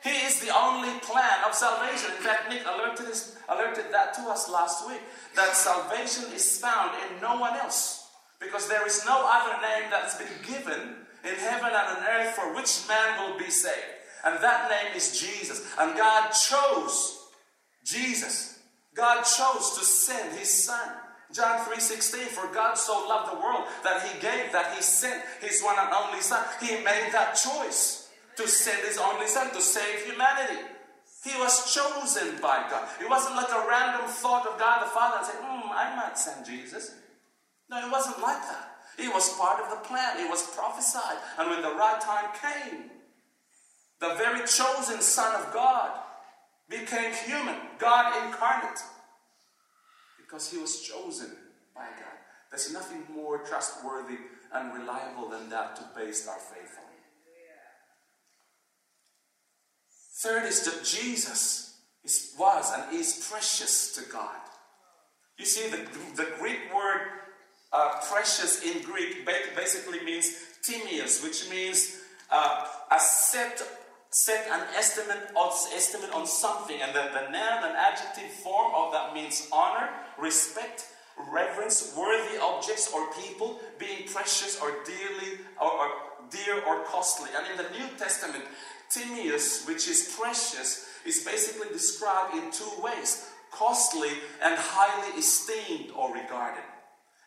He 0.04 0.10
is 0.10 0.40
the 0.40 0.56
only 0.56 0.90
plan 1.00 1.44
of 1.46 1.54
salvation. 1.54 2.10
In 2.16 2.22
fact, 2.22 2.48
Nick 2.50 2.62
alerted, 2.66 3.06
us, 3.06 3.36
alerted 3.48 3.86
that 3.90 4.14
to 4.14 4.20
us 4.22 4.48
last 4.48 4.88
week 4.88 5.00
that 5.34 5.56
salvation 5.56 6.24
is 6.34 6.58
found 6.58 6.92
in 7.10 7.20
no 7.20 7.40
one 7.40 7.56
else. 7.56 8.06
Because 8.40 8.68
there 8.68 8.86
is 8.86 9.04
no 9.04 9.24
other 9.26 9.60
name 9.60 9.90
that's 9.90 10.16
been 10.16 10.28
given 10.46 10.94
in 11.24 11.34
heaven 11.34 11.66
and 11.66 11.98
on 11.98 12.04
earth 12.04 12.34
for 12.34 12.54
which 12.54 12.86
man 12.86 13.28
will 13.28 13.38
be 13.38 13.50
saved. 13.50 13.74
And 14.24 14.42
that 14.42 14.70
name 14.70 14.96
is 14.96 15.18
Jesus. 15.18 15.66
And 15.78 15.96
God 15.96 16.30
chose 16.30 17.18
Jesus. 17.84 18.60
God 18.94 19.22
chose 19.22 19.76
to 19.78 19.84
send 19.84 20.38
his 20.38 20.50
son. 20.50 20.88
John 21.32 21.60
3:16 21.60 22.28
for 22.28 22.46
God 22.48 22.74
so 22.74 23.06
loved 23.06 23.32
the 23.32 23.40
world 23.40 23.66
that 23.84 24.02
he 24.02 24.18
gave 24.20 24.52
that 24.52 24.74
he 24.74 24.82
sent 24.82 25.22
his 25.40 25.62
one 25.62 25.78
and 25.78 25.92
only 25.92 26.20
son. 26.20 26.44
He 26.60 26.80
made 26.82 27.12
that 27.12 27.34
choice 27.34 28.08
to 28.36 28.48
send 28.48 28.86
his 28.86 28.98
only 28.98 29.26
son 29.26 29.50
to 29.50 29.60
save 29.60 30.06
humanity. 30.06 30.64
He 31.24 31.36
was 31.38 31.74
chosen 31.74 32.40
by 32.40 32.64
God. 32.70 32.88
It 33.00 33.10
wasn't 33.10 33.36
like 33.36 33.50
a 33.50 33.66
random 33.68 34.08
thought 34.08 34.46
of 34.46 34.58
God 34.58 34.86
the 34.86 34.90
Father 34.90 35.18
and 35.18 35.26
say, 35.26 35.36
hmm, 35.36 35.70
I 35.72 35.94
might 35.96 36.16
send 36.16 36.46
Jesus. 36.46 36.94
No, 37.68 37.84
it 37.84 37.90
wasn't 37.90 38.20
like 38.22 38.40
that. 38.48 38.78
It 38.96 39.12
was 39.12 39.36
part 39.36 39.60
of 39.60 39.70
the 39.70 39.86
plan. 39.86 40.18
It 40.18 40.30
was 40.30 40.42
prophesied. 40.54 41.18
And 41.38 41.50
when 41.50 41.62
the 41.62 41.74
right 41.74 42.00
time 42.00 42.30
came, 42.40 42.90
the 44.00 44.14
very 44.14 44.40
chosen 44.46 45.02
Son 45.02 45.34
of 45.40 45.52
God 45.52 45.90
became 46.68 47.12
human, 47.12 47.56
God 47.78 48.24
incarnate 48.24 48.78
because 50.28 50.50
he 50.50 50.58
was 50.58 50.82
chosen 50.82 51.30
by 51.74 51.86
God. 51.86 52.18
There's 52.50 52.72
nothing 52.72 53.04
more 53.14 53.38
trustworthy 53.38 54.18
and 54.52 54.74
reliable 54.74 55.28
than 55.30 55.48
that 55.50 55.76
to 55.76 55.82
base 55.96 56.28
our 56.28 56.38
faith 56.38 56.76
on. 56.78 56.88
Third 60.20 60.46
is 60.46 60.64
that 60.64 60.84
Jesus 60.84 61.78
is, 62.02 62.34
was 62.36 62.72
and 62.74 62.92
is 62.92 63.28
precious 63.30 63.94
to 63.94 64.10
God. 64.10 64.34
You 65.38 65.44
see, 65.44 65.68
the, 65.70 65.76
the 66.16 66.28
Greek 66.40 66.74
word 66.74 67.02
uh, 67.72 68.00
precious 68.10 68.64
in 68.64 68.82
Greek 68.82 69.24
basically 69.56 70.04
means 70.04 70.32
timios, 70.66 71.22
which 71.22 71.48
means 71.50 71.98
uh, 72.32 72.66
a 72.90 72.98
set 72.98 73.62
set 74.10 74.46
an 74.50 74.66
estimate 74.76 75.30
on, 75.36 75.52
estimate 75.74 76.12
on 76.12 76.26
something, 76.26 76.80
and 76.80 76.94
the, 76.94 77.10
the 77.12 77.30
noun 77.30 77.64
and 77.64 77.76
adjective 77.76 78.30
form 78.42 78.72
of 78.74 78.92
that 78.92 79.14
means 79.14 79.48
honor, 79.52 79.90
respect, 80.18 80.86
reverence, 81.32 81.94
worthy 81.96 82.38
objects 82.38 82.92
or 82.94 83.12
people, 83.12 83.60
being 83.78 84.06
precious 84.08 84.60
or 84.60 84.70
dearly 84.86 85.38
or, 85.60 85.70
or 85.70 85.90
dear 86.30 86.62
or 86.64 86.84
costly. 86.84 87.28
And 87.36 87.46
in 87.50 87.64
the 87.64 87.78
New 87.78 87.88
Testament, 87.98 88.44
timios, 88.90 89.66
which 89.66 89.88
is 89.88 90.14
precious, 90.18 90.86
is 91.04 91.24
basically 91.24 91.68
described 91.72 92.34
in 92.34 92.50
two 92.50 92.82
ways 92.82 93.30
costly 93.50 94.10
and 94.42 94.54
highly 94.56 95.18
esteemed 95.18 95.90
or 95.96 96.14
regarded. 96.14 96.64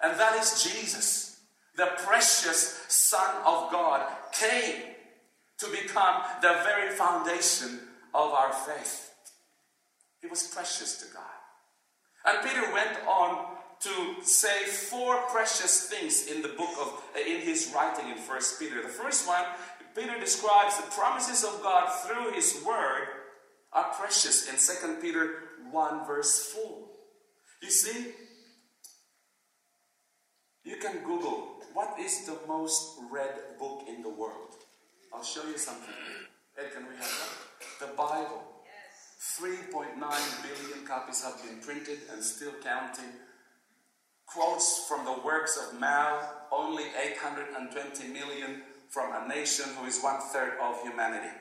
And 0.01 0.19
that 0.19 0.39
is 0.39 0.63
Jesus, 0.63 1.39
the 1.77 1.89
precious 1.97 2.85
Son 2.87 3.35
of 3.45 3.71
God, 3.71 4.07
came 4.31 4.90
to 5.61 5.69
become 5.69 6.21
the 6.41 6.61
very 6.65 6.91
foundation 6.91 7.79
of 8.13 8.31
our 8.31 8.51
faith. 8.51 9.13
It 10.21 10.29
was 10.29 10.47
precious 10.47 10.97
to 10.97 11.13
God. 11.13 11.23
And 12.25 12.47
Peter 12.47 12.71
went 12.73 12.97
on 13.07 13.55
to 13.81 14.23
say 14.23 14.65
four 14.65 15.17
precious 15.29 15.87
things 15.89 16.27
in 16.27 16.41
the 16.41 16.49
book 16.49 16.69
of 16.79 17.03
uh, 17.15 17.19
in 17.19 17.41
his 17.41 17.71
writing 17.73 18.11
in 18.11 18.17
First 18.17 18.59
Peter. 18.59 18.81
The 18.81 18.89
first 18.89 19.27
one, 19.27 19.43
Peter 19.95 20.19
describes 20.19 20.77
the 20.77 20.91
promises 20.91 21.43
of 21.43 21.63
God 21.63 21.89
through 22.05 22.33
his 22.33 22.61
word 22.65 23.07
are 23.73 23.91
precious 23.93 24.49
in 24.49 24.57
Second 24.57 25.01
Peter 25.01 25.33
1 25.71 26.05
verse 26.05 26.53
4. 26.53 26.77
You 27.63 27.71
see, 27.71 28.11
you 30.63 30.77
can 30.77 31.03
Google 31.03 31.61
what 31.73 31.99
is 31.99 32.25
the 32.25 32.37
most 32.47 32.99
read 33.11 33.57
book 33.57 33.85
in 33.87 34.03
the 34.03 34.09
world. 34.09 34.55
I'll 35.13 35.23
show 35.23 35.45
you 35.47 35.57
something. 35.57 35.93
Ed, 36.57 36.71
can 36.73 36.83
we 36.87 36.95
have 36.95 37.03
that? 37.79 37.87
The 37.87 37.93
Bible. 37.95 38.43
3.9 39.39 39.97
billion 39.97 40.85
copies 40.87 41.23
have 41.23 41.41
been 41.43 41.59
printed 41.59 41.99
and 42.11 42.23
still 42.23 42.53
counting. 42.63 43.11
Quotes 44.25 44.85
from 44.87 45.05
the 45.05 45.21
works 45.23 45.57
of 45.57 45.79
Mao, 45.79 46.27
only 46.51 46.85
820 46.85 48.07
million 48.07 48.63
from 48.89 49.11
a 49.13 49.27
nation 49.27 49.65
who 49.77 49.85
is 49.85 50.01
one 50.01 50.19
third 50.33 50.53
of 50.61 50.81
humanity. 50.81 51.33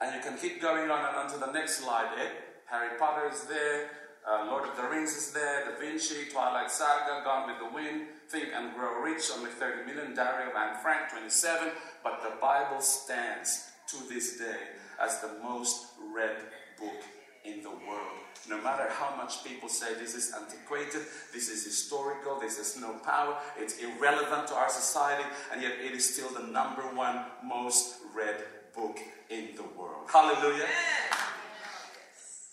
And 0.00 0.14
you 0.14 0.20
can 0.20 0.38
keep 0.38 0.60
going 0.60 0.90
on 0.90 1.06
and 1.06 1.16
on 1.16 1.30
to 1.32 1.38
the 1.38 1.52
next 1.52 1.82
slide, 1.82 2.18
Ed. 2.18 2.32
Harry 2.68 2.98
Potter 2.98 3.28
is 3.32 3.44
there, 3.44 3.90
uh, 4.28 4.46
Lord 4.46 4.68
of 4.68 4.76
the 4.76 4.84
Rings 4.84 5.16
is 5.16 5.32
there, 5.32 5.64
Da 5.64 5.78
Vinci, 5.78 6.30
Twilight 6.30 6.70
Saga, 6.70 7.22
Gone 7.24 7.48
with 7.48 7.58
the 7.58 7.74
Wind, 7.74 8.06
Think 8.28 8.48
and 8.54 8.74
Grow 8.74 9.02
Rich, 9.02 9.24
only 9.36 9.50
30 9.50 9.84
million, 9.92 10.14
Diary 10.14 10.50
of 10.50 10.56
Anne 10.56 10.80
Frank, 10.80 11.10
27. 11.10 11.70
But 12.04 12.22
the 12.22 12.36
Bible 12.40 12.80
stands 12.80 13.70
to 13.88 13.96
this 14.08 14.38
day 14.38 14.58
as 15.00 15.20
the 15.20 15.30
most 15.42 15.86
read 16.14 16.36
book 16.78 17.02
in 17.44 17.62
the 17.62 17.70
world. 17.70 18.18
No 18.48 18.60
matter 18.62 18.88
how 18.90 19.14
much 19.16 19.44
people 19.44 19.68
say 19.68 19.94
this 19.94 20.14
is 20.14 20.32
antiquated, 20.34 21.02
this 21.32 21.48
is 21.48 21.64
historical, 21.64 22.40
this 22.40 22.58
has 22.58 22.76
no 22.80 22.94
power, 23.04 23.36
it's 23.58 23.78
irrelevant 23.78 24.48
to 24.48 24.54
our 24.54 24.68
society, 24.68 25.24
and 25.52 25.62
yet 25.62 25.72
it 25.80 25.92
is 25.92 26.14
still 26.14 26.30
the 26.30 26.46
number 26.46 26.82
one 26.82 27.24
most 27.44 27.98
read 28.14 28.36
book 28.74 28.98
in 29.30 29.50
the 29.56 29.64
world. 29.78 30.08
Hallelujah. 30.12 30.66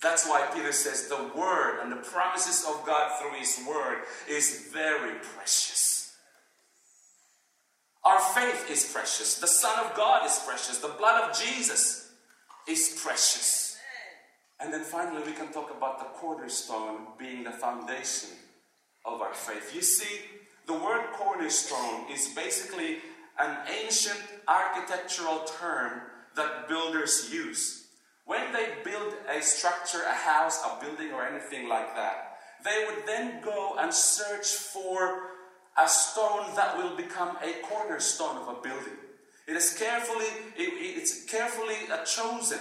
That's 0.01 0.27
why 0.27 0.47
Peter 0.53 0.71
says 0.71 1.07
the 1.07 1.29
word 1.35 1.81
and 1.81 1.91
the 1.91 1.97
promises 1.97 2.65
of 2.65 2.85
God 2.85 3.19
through 3.19 3.37
his 3.37 3.59
word 3.67 3.99
is 4.29 4.69
very 4.71 5.15
precious. 5.35 6.15
Our 8.05 8.19
faith 8.19 8.71
is 8.71 8.91
precious. 8.91 9.39
The 9.39 9.47
Son 9.47 9.85
of 9.85 9.95
God 9.95 10.25
is 10.25 10.39
precious. 10.47 10.77
The 10.77 10.95
blood 10.97 11.29
of 11.29 11.37
Jesus 11.37 12.11
is 12.67 12.99
precious. 13.03 13.77
And 14.61 14.73
then 14.73 14.83
finally, 14.83 15.21
we 15.25 15.33
can 15.33 15.51
talk 15.51 15.69
about 15.75 15.99
the 15.99 16.05
cornerstone 16.19 17.07
being 17.17 17.43
the 17.43 17.51
foundation 17.51 18.29
of 19.05 19.21
our 19.21 19.33
faith. 19.33 19.75
You 19.75 19.81
see, 19.81 20.19
the 20.65 20.73
word 20.73 21.07
cornerstone 21.13 22.09
is 22.11 22.29
basically 22.29 22.97
an 23.37 23.57
ancient 23.83 24.19
architectural 24.47 25.43
term 25.59 26.01
that 26.35 26.67
builders 26.67 27.29
use. 27.31 27.87
When 28.29 28.53
they 28.53 28.67
build 28.83 29.15
a 29.27 29.41
structure, 29.41 30.03
a 30.07 30.13
house, 30.13 30.61
a 30.63 30.79
building, 30.85 31.11
or 31.11 31.25
anything 31.25 31.67
like 31.67 31.95
that, 31.95 32.37
they 32.63 32.85
would 32.85 33.07
then 33.07 33.41
go 33.41 33.75
and 33.79 33.91
search 33.91 34.45
for 34.45 35.31
a 35.75 35.89
stone 35.89 36.53
that 36.55 36.77
will 36.77 36.95
become 36.95 37.37
a 37.41 37.53
cornerstone 37.67 38.37
of 38.37 38.47
a 38.49 38.61
building. 38.61 38.99
It 39.47 39.53
is 39.53 39.75
carefully, 39.75 40.29
it, 40.55 40.69
it's 40.77 41.25
carefully 41.25 41.89
uh, 41.91 42.05
chosen. 42.05 42.59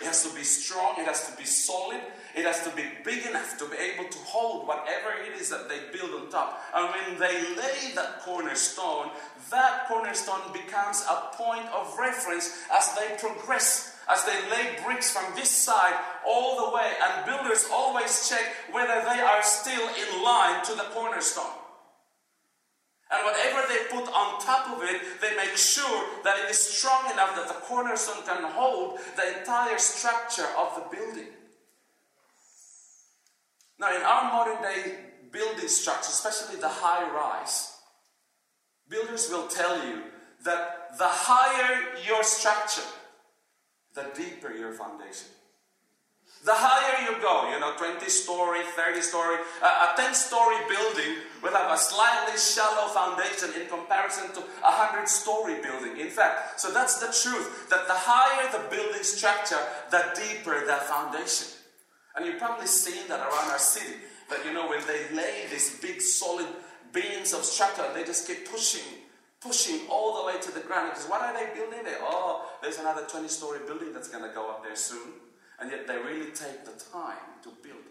It 0.00 0.06
has 0.06 0.28
to 0.28 0.34
be 0.34 0.42
strong, 0.42 0.96
it 0.98 1.06
has 1.06 1.30
to 1.30 1.36
be 1.36 1.44
solid, 1.44 2.00
it 2.34 2.44
has 2.44 2.64
to 2.64 2.70
be 2.70 2.82
big 3.04 3.26
enough 3.26 3.56
to 3.58 3.66
be 3.66 3.76
able 3.76 4.10
to 4.10 4.18
hold 4.18 4.66
whatever 4.66 5.14
it 5.24 5.40
is 5.40 5.50
that 5.50 5.68
they 5.68 5.78
build 5.96 6.20
on 6.20 6.30
top. 6.30 6.60
And 6.74 6.90
when 6.90 7.20
they 7.20 7.54
lay 7.54 7.94
that 7.94 8.22
cornerstone, 8.22 9.10
that 9.52 9.86
cornerstone 9.86 10.52
becomes 10.52 11.06
a 11.08 11.36
point 11.36 11.66
of 11.72 11.96
reference 11.96 12.58
as 12.72 12.92
they 12.96 13.16
progress 13.20 13.95
as 14.08 14.24
they 14.24 14.50
lay 14.50 14.76
bricks 14.84 15.12
from 15.12 15.34
this 15.34 15.50
side 15.50 15.94
all 16.26 16.66
the 16.66 16.76
way, 16.76 16.92
and 17.02 17.26
builders 17.26 17.66
always 17.72 18.28
check 18.28 18.44
whether 18.72 19.02
they 19.02 19.20
are 19.20 19.42
still 19.42 19.88
in 19.88 20.22
line 20.22 20.64
to 20.64 20.74
the 20.74 20.86
cornerstone. 20.94 21.56
And 23.10 23.24
whatever 23.24 23.62
they 23.68 23.84
put 23.88 24.12
on 24.12 24.40
top 24.40 24.76
of 24.76 24.82
it, 24.82 25.20
they 25.20 25.36
make 25.36 25.56
sure 25.56 26.06
that 26.24 26.38
it 26.40 26.50
is 26.50 26.58
strong 26.58 27.10
enough 27.12 27.36
that 27.36 27.46
the 27.48 27.60
cornerstone 27.66 28.24
can 28.24 28.42
hold 28.50 28.98
the 29.16 29.38
entire 29.38 29.78
structure 29.78 30.46
of 30.58 30.74
the 30.74 30.96
building. 30.96 31.28
Now, 33.78 33.94
in 33.94 34.02
our 34.02 34.32
modern 34.32 34.62
day 34.62 34.98
building 35.30 35.68
structure, 35.68 36.08
especially 36.08 36.60
the 36.60 36.68
high 36.68 37.08
rise, 37.10 37.76
builders 38.88 39.28
will 39.30 39.46
tell 39.46 39.86
you 39.86 40.02
that 40.44 40.98
the 40.98 41.08
higher 41.08 41.94
your 42.06 42.24
structure, 42.24 42.82
the 43.96 44.06
deeper 44.14 44.52
your 44.52 44.72
foundation. 44.72 45.32
The 46.44 46.54
higher 46.54 47.10
you 47.10 47.18
go, 47.18 47.50
you 47.50 47.58
know, 47.58 47.74
20 47.74 48.06
story, 48.06 48.60
30 48.62 49.00
story, 49.00 49.36
a 49.64 49.96
10 49.96 50.14
story 50.14 50.56
building 50.68 51.24
will 51.42 51.50
have 51.50 51.72
a 51.72 51.80
slightly 51.80 52.38
shallow 52.38 52.86
foundation 52.92 53.50
in 53.60 53.66
comparison 53.66 54.30
to 54.34 54.40
a 54.62 54.70
100 54.70 55.08
story 55.08 55.58
building. 55.62 55.98
In 55.98 56.06
fact, 56.06 56.60
so 56.60 56.70
that's 56.70 57.00
the 57.00 57.10
truth 57.10 57.68
that 57.70 57.88
the 57.88 57.96
higher 57.96 58.46
the 58.52 58.62
building 58.68 59.02
structure, 59.02 59.58
the 59.90 60.04
deeper 60.14 60.60
the 60.66 60.78
foundation. 60.86 61.48
And 62.14 62.26
you've 62.26 62.38
probably 62.38 62.68
seen 62.68 63.08
that 63.08 63.20
around 63.20 63.50
our 63.50 63.58
city. 63.58 63.96
That, 64.30 64.44
you 64.44 64.52
know, 64.52 64.68
when 64.68 64.86
they 64.86 65.14
lay 65.16 65.46
these 65.50 65.78
big 65.80 66.00
solid 66.00 66.46
beams 66.92 67.32
of 67.32 67.44
structure, 67.44 67.84
they 67.94 68.04
just 68.04 68.26
keep 68.26 68.48
pushing, 68.48 68.86
pushing 69.40 69.86
all 69.88 70.22
the 70.22 70.26
way 70.26 70.40
to 70.40 70.50
the 70.52 70.60
ground. 70.60 70.90
Because 70.90 71.08
what 71.08 71.22
are 71.22 71.32
they 71.32 71.54
building 71.54 71.84
there? 71.84 71.98
Oh, 72.00 72.48
there's 72.62 72.78
another 72.78 73.02
20 73.08 73.28
story 73.28 73.60
building 73.66 73.92
that's 73.92 74.08
going 74.08 74.24
to 74.24 74.34
go 74.34 74.50
up 74.50 74.64
there 74.64 74.76
soon 74.76 75.12
and 75.60 75.70
yet 75.70 75.86
they 75.86 75.96
really 75.96 76.30
take 76.32 76.64
the 76.64 76.76
time 76.92 77.40
to 77.42 77.50
build. 77.62 77.82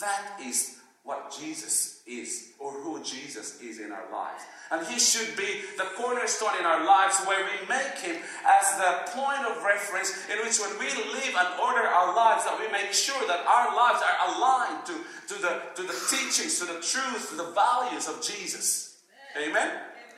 That 0.00 0.38
is 0.44 0.76
what 1.02 1.34
Jesus 1.36 2.02
is, 2.06 2.52
or 2.58 2.72
who 2.72 3.02
Jesus 3.02 3.60
is 3.62 3.80
in 3.80 3.90
our 3.90 4.12
lives. 4.12 4.42
And 4.70 4.86
He 4.86 4.98
should 4.98 5.34
be 5.36 5.62
the 5.78 5.88
cornerstone 5.96 6.60
in 6.60 6.66
our 6.66 6.84
lives 6.84 7.18
where 7.24 7.42
we 7.42 7.66
make 7.68 7.98
Him 7.98 8.16
as 8.46 8.78
the 8.78 9.10
point 9.18 9.40
of 9.46 9.64
reference 9.64 10.12
in 10.30 10.38
which 10.44 10.60
when 10.60 10.78
we 10.78 10.86
live 10.86 11.34
and 11.34 11.60
order 11.60 11.80
our 11.80 12.14
lives, 12.14 12.44
that 12.44 12.56
we 12.60 12.70
make 12.70 12.92
sure 12.92 13.26
that 13.26 13.44
our 13.46 13.74
lives 13.74 14.02
are 14.04 14.36
aligned 14.36 14.86
to, 14.86 15.34
to, 15.34 15.40
the, 15.40 15.62
to 15.74 15.82
the 15.82 15.98
teachings, 16.10 16.58
to 16.60 16.66
the 16.66 16.80
truth, 16.80 17.30
to 17.30 17.36
the 17.36 17.50
values 17.52 18.06
of 18.06 18.22
Jesus. 18.22 19.00
Amen? 19.36 19.70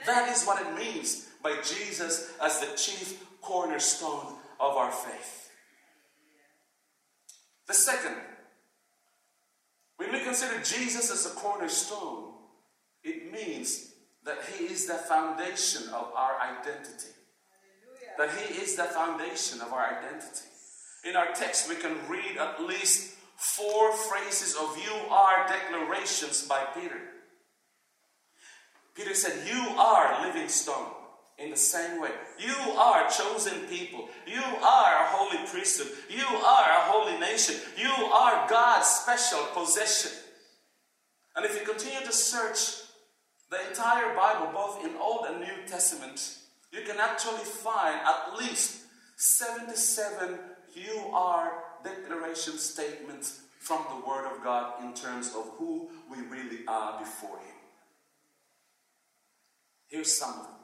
That 0.06 0.28
is 0.30 0.44
what 0.44 0.60
it 0.60 0.74
means 0.74 1.28
by 1.42 1.56
Jesus 1.62 2.32
as 2.42 2.60
the 2.60 2.76
chief 2.76 3.24
cornerstone 3.40 4.34
of 4.60 4.76
our 4.76 4.90
faith. 4.90 5.50
The 7.68 7.74
second, 7.74 8.16
when 9.96 10.12
we 10.12 10.20
consider 10.20 10.58
Jesus 10.62 11.10
as 11.10 11.26
a 11.26 11.36
cornerstone, 11.36 12.34
it 13.04 13.32
means 13.32 13.92
that 14.24 14.38
He 14.52 14.64
is 14.64 14.86
the 14.86 14.94
foundation 14.94 15.88
of 15.88 16.12
our 16.14 16.36
identity. 16.40 17.08
That 18.18 18.30
He 18.30 18.60
is 18.60 18.76
the 18.76 18.84
foundation 18.84 19.60
of 19.60 19.72
our 19.72 19.98
identity. 19.98 20.46
In 21.04 21.16
our 21.16 21.32
text, 21.34 21.68
we 21.68 21.76
can 21.76 21.96
read 22.08 22.36
at 22.38 22.62
least 22.62 23.14
four 23.36 23.92
phrases 23.92 24.54
of 24.54 24.76
you 24.78 24.92
are 25.10 25.48
declarations 25.48 26.46
by 26.46 26.64
Peter. 26.74 27.00
Peter 28.94 29.14
said, 29.14 29.46
You 29.46 29.76
are 29.78 30.26
living 30.26 30.48
stone 30.48 30.88
in 31.38 31.50
the 31.50 31.56
same 31.56 32.00
way. 32.00 32.10
You 32.38 32.54
are 32.72 33.08
chosen 33.08 33.60
people. 33.68 34.08
You 34.26 34.42
are 34.42 35.02
a 35.02 35.08
holy 35.08 35.46
priesthood. 35.48 35.88
You 36.08 36.24
are 36.24 36.70
a 36.70 36.82
holy 36.90 37.18
nation. 37.18 37.56
You 37.76 37.90
are 37.90 38.48
God's 38.48 38.86
special 38.86 39.40
possession. 39.54 40.12
And 41.34 41.44
if 41.44 41.58
you 41.58 41.66
continue 41.66 42.04
to 42.04 42.12
search 42.12 42.82
the 43.50 43.66
entire 43.68 44.14
Bible, 44.14 44.52
both 44.52 44.84
in 44.84 44.96
Old 44.96 45.26
and 45.28 45.40
New 45.40 45.66
Testament, 45.66 46.36
you 46.70 46.80
can 46.86 46.98
actually 46.98 47.44
find 47.44 48.00
at 48.00 48.38
least 48.38 48.82
77 49.16 50.38
you 50.74 51.10
are 51.12 51.64
declaration 51.84 52.54
statements 52.54 53.42
from 53.60 53.84
the 53.90 54.06
Word 54.08 54.24
of 54.24 54.42
God 54.42 54.82
in 54.82 54.94
terms 54.94 55.28
of 55.36 55.50
who 55.58 55.90
we 56.10 56.22
really 56.28 56.66
are 56.66 56.98
before 56.98 57.38
Him. 57.38 57.61
Here's 60.02 60.16
some 60.16 60.30
of 60.30 60.46
them. 60.46 60.54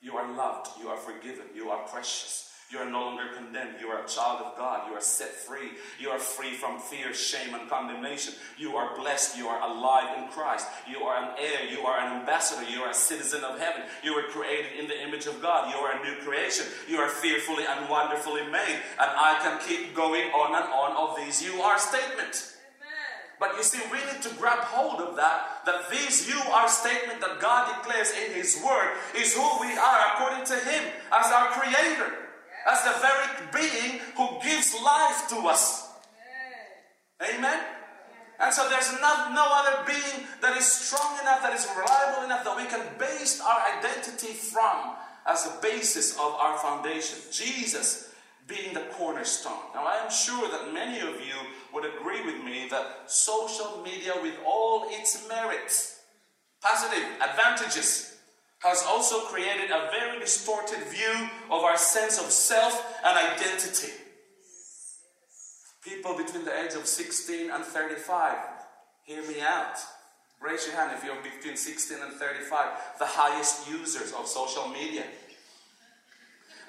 You 0.00 0.16
are 0.16 0.36
loved. 0.36 0.70
You 0.82 0.88
are 0.88 0.96
forgiven. 0.96 1.44
You 1.54 1.70
are 1.70 1.86
precious. 1.86 2.50
You 2.72 2.80
are 2.80 2.90
no 2.90 2.98
longer 2.98 3.28
condemned. 3.32 3.76
You 3.80 3.86
are 3.90 4.02
a 4.02 4.08
child 4.08 4.40
of 4.44 4.58
God. 4.58 4.88
You 4.88 4.94
are 4.94 5.00
set 5.00 5.28
free. 5.28 5.70
You 6.00 6.08
are 6.08 6.18
free 6.18 6.54
from 6.54 6.80
fear, 6.80 7.14
shame, 7.14 7.54
and 7.54 7.70
condemnation. 7.70 8.34
You 8.58 8.74
are 8.74 8.96
blessed. 8.96 9.38
You 9.38 9.46
are 9.46 9.70
alive 9.70 10.18
in 10.18 10.26
Christ. 10.30 10.66
You 10.90 11.04
are 11.04 11.22
an 11.22 11.36
heir. 11.38 11.70
You 11.70 11.86
are 11.86 12.00
an 12.00 12.18
ambassador. 12.18 12.68
You 12.68 12.80
are 12.80 12.90
a 12.90 12.94
citizen 12.94 13.44
of 13.44 13.60
heaven. 13.60 13.82
You 14.02 14.16
were 14.16 14.24
created 14.24 14.80
in 14.80 14.88
the 14.88 15.00
image 15.00 15.26
of 15.26 15.40
God. 15.40 15.72
You 15.72 15.78
are 15.78 15.96
a 15.96 16.04
new 16.04 16.20
creation. 16.24 16.66
You 16.88 16.98
are 16.98 17.08
fearfully 17.08 17.66
and 17.70 17.88
wonderfully 17.88 18.42
made. 18.50 18.80
And 18.98 19.10
I 19.14 19.38
can 19.44 19.60
keep 19.60 19.94
going 19.94 20.26
on 20.30 20.60
and 20.60 20.72
on 20.72 21.08
of 21.08 21.16
these 21.16 21.40
you 21.40 21.62
are 21.62 21.78
statements. 21.78 22.56
But 23.40 23.56
you 23.56 23.62
see, 23.62 23.80
we 23.90 23.96
need 24.04 24.20
to 24.20 24.34
grab 24.36 24.60
hold 24.68 25.00
of 25.00 25.16
that, 25.16 25.64
that 25.64 25.88
this 25.88 26.28
you 26.28 26.38
are 26.52 26.68
statement 26.68 27.22
that 27.22 27.40
God 27.40 27.72
declares 27.74 28.12
in 28.12 28.34
His 28.36 28.60
Word 28.62 28.92
is 29.16 29.34
who 29.34 29.48
we 29.64 29.72
are 29.72 30.00
according 30.12 30.44
to 30.44 30.56
Him 30.60 30.92
as 31.10 31.32
our 31.32 31.48
Creator, 31.56 32.12
as 32.68 32.84
the 32.84 32.92
very 33.00 33.48
being 33.56 34.00
who 34.14 34.28
gives 34.44 34.76
life 34.84 35.26
to 35.30 35.48
us. 35.48 35.88
Amen? 37.24 37.64
And 38.38 38.52
so 38.52 38.68
there's 38.68 38.92
not, 39.00 39.32
no 39.32 39.44
other 39.48 39.84
being 39.86 40.26
that 40.42 40.56
is 40.56 40.70
strong 40.70 41.18
enough, 41.20 41.40
that 41.42 41.54
is 41.54 41.66
reliable 41.76 42.24
enough, 42.24 42.44
that 42.44 42.56
we 42.56 42.66
can 42.66 42.84
base 42.98 43.40
our 43.40 43.60
identity 43.78 44.32
from 44.32 44.96
as 45.26 45.44
the 45.44 45.60
basis 45.62 46.12
of 46.14 46.32
our 46.36 46.58
foundation. 46.58 47.18
Jesus 47.32 48.09
being 48.50 48.74
the 48.74 48.84
cornerstone. 48.92 49.70
Now, 49.74 49.86
I 49.86 50.04
am 50.04 50.10
sure 50.10 50.50
that 50.50 50.74
many 50.74 50.98
of 50.98 51.14
you 51.20 51.38
would 51.72 51.84
agree 51.84 52.22
with 52.26 52.44
me 52.44 52.66
that 52.70 53.10
social 53.10 53.80
media, 53.82 54.12
with 54.20 54.34
all 54.44 54.86
its 54.90 55.26
merits, 55.28 56.00
positive 56.60 57.06
advantages, 57.22 58.16
has 58.58 58.84
also 58.86 59.20
created 59.20 59.70
a 59.70 59.88
very 59.90 60.18
distorted 60.20 60.82
view 60.88 61.28
of 61.50 61.62
our 61.62 61.78
sense 61.78 62.18
of 62.18 62.26
self 62.26 62.98
and 63.04 63.16
identity. 63.16 63.92
People 65.82 66.16
between 66.16 66.44
the 66.44 66.60
age 66.60 66.74
of 66.74 66.86
16 66.86 67.50
and 67.50 67.64
35, 67.64 68.36
hear 69.04 69.22
me 69.26 69.40
out. 69.40 69.78
Raise 70.42 70.66
your 70.66 70.76
hand 70.76 70.92
if 70.94 71.04
you're 71.04 71.22
between 71.22 71.56
16 71.56 71.98
and 72.02 72.12
35, 72.14 72.68
the 72.98 73.06
highest 73.06 73.70
users 73.70 74.12
of 74.12 74.26
social 74.26 74.68
media. 74.68 75.04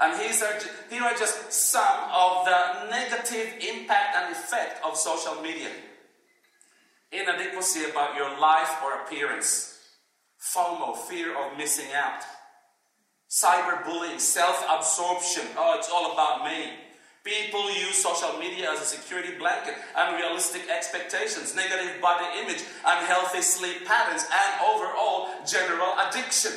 And 0.02 0.14
are, 0.14 0.60
here 0.90 1.04
are 1.04 1.14
just 1.14 1.54
some 1.54 2.10
of 2.12 2.46
the 2.46 2.90
negative 2.90 3.54
impact 3.62 4.16
and 4.16 4.32
effect 4.36 4.84
of 4.84 4.98
social 4.98 5.40
media. 5.44 5.70
Inadequacy 7.12 7.84
about 7.92 8.16
your 8.16 8.40
life 8.40 8.82
or 8.84 9.04
appearance. 9.04 9.78
FOMO, 10.42 10.98
fear 10.98 11.38
of 11.38 11.56
missing 11.56 11.94
out. 11.94 12.24
Cyberbullying, 13.30 14.20
self 14.20 14.66
absorption. 14.68 15.44
Oh, 15.56 15.76
it's 15.78 15.90
all 15.94 16.14
about 16.14 16.46
me. 16.46 16.72
People 17.24 17.70
use 17.70 18.02
social 18.02 18.40
media 18.40 18.72
as 18.72 18.82
a 18.82 18.86
security 18.86 19.38
blanket, 19.38 19.76
unrealistic 19.96 20.64
expectations, 20.76 21.56
negative 21.56 22.02
body 22.02 22.26
image, 22.42 22.64
unhealthy 22.84 23.44
sleep 23.44 23.86
patterns, 23.86 24.26
and 24.26 24.62
overall 24.68 25.30
general 25.46 25.94
addiction. 26.10 26.54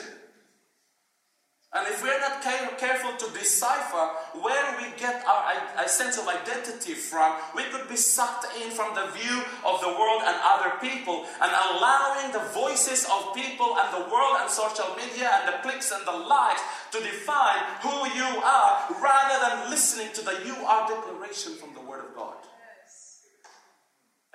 And 1.74 1.88
if 1.88 2.02
we're 2.04 2.20
not 2.20 2.40
careful 2.78 3.16
to 3.18 3.34
decipher 3.36 4.14
where 4.38 4.76
we 4.78 4.96
get 4.96 5.24
our, 5.26 5.88
sense 5.88 6.16
of 6.18 6.28
identity 6.28 6.94
from, 6.94 7.34
we 7.54 7.64
could 7.64 7.88
be 7.88 7.96
sucked 7.96 8.46
in 8.62 8.70
from 8.70 8.94
the 8.94 9.10
view 9.10 9.42
of 9.66 9.80
the 9.80 9.88
world 9.88 10.22
and 10.24 10.36
other 10.42 10.78
people 10.80 11.26
and 11.42 11.50
allowing 11.50 12.30
the 12.32 12.46
voices 12.54 13.04
of 13.10 13.34
people 13.34 13.76
and 13.76 13.92
the 13.92 14.08
world 14.10 14.36
and 14.40 14.50
social 14.50 14.94
media 14.94 15.28
and 15.34 15.48
the 15.48 15.58
clicks 15.62 15.90
and 15.90 16.06
the 16.06 16.12
likes 16.12 16.62
to 16.92 16.98
define 17.00 17.58
who 17.82 18.06
you 18.14 18.30
are 18.42 18.86
rather 19.02 19.36
than 19.42 19.70
listening 19.70 20.08
to 20.14 20.24
the 20.24 20.46
you 20.46 20.54
are 20.64 20.88
declaration 20.88 21.54
from 21.54 21.74
the 21.74 21.80
Word 21.80 22.04
of 22.04 22.14
God. 22.14 22.36
Yes. 22.78 23.26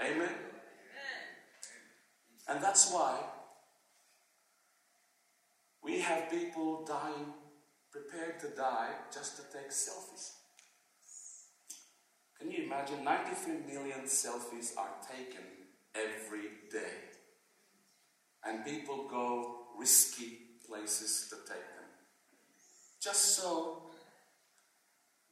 Amen. 0.01 0.17
Amen. 0.17 0.29
And 2.49 2.61
that's 2.61 2.91
why 2.91 3.17
people 6.29 6.85
dying, 6.85 7.33
prepared 7.91 8.39
to 8.41 8.49
die 8.55 8.91
just 9.13 9.37
to 9.37 9.43
take 9.57 9.69
selfies. 9.69 10.31
Can 12.39 12.51
you 12.51 12.63
imagine? 12.63 13.03
93 13.03 13.73
million 13.73 14.05
selfies 14.05 14.77
are 14.77 14.91
taken 15.07 15.43
every 15.93 16.49
day. 16.71 16.93
And 18.45 18.63
people 18.63 19.07
go 19.09 19.65
risky 19.77 20.37
places 20.67 21.27
to 21.29 21.35
take 21.51 21.67
them. 21.75 21.89
Just 23.01 23.35
so 23.35 23.89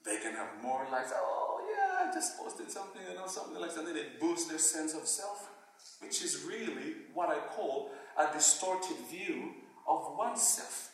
they 0.04 0.18
can 0.18 0.34
have 0.34 0.62
more 0.62 0.86
likes. 0.92 1.12
Oh, 1.16 1.60
yeah, 1.70 2.10
I 2.10 2.14
just 2.14 2.38
posted 2.38 2.70
something, 2.72 3.02
you 3.10 3.16
know, 3.16 3.28
something 3.28 3.60
like 3.60 3.74
that. 3.74 3.80
And 3.80 3.88
then 3.88 3.98
it 3.98 4.20
boosts 4.20 4.50
their 4.50 4.60
sense 4.60 4.94
of 4.94 5.08
self, 5.08 5.50
which 6.02 6.22
is 6.24 6.44
really 6.48 6.94
what 7.14 7.30
I 7.30 7.40
call 7.56 7.92
a 8.18 8.34
distorted 8.34 8.98
view 9.10 9.52
of 9.88 10.18
oneself. 10.18 10.92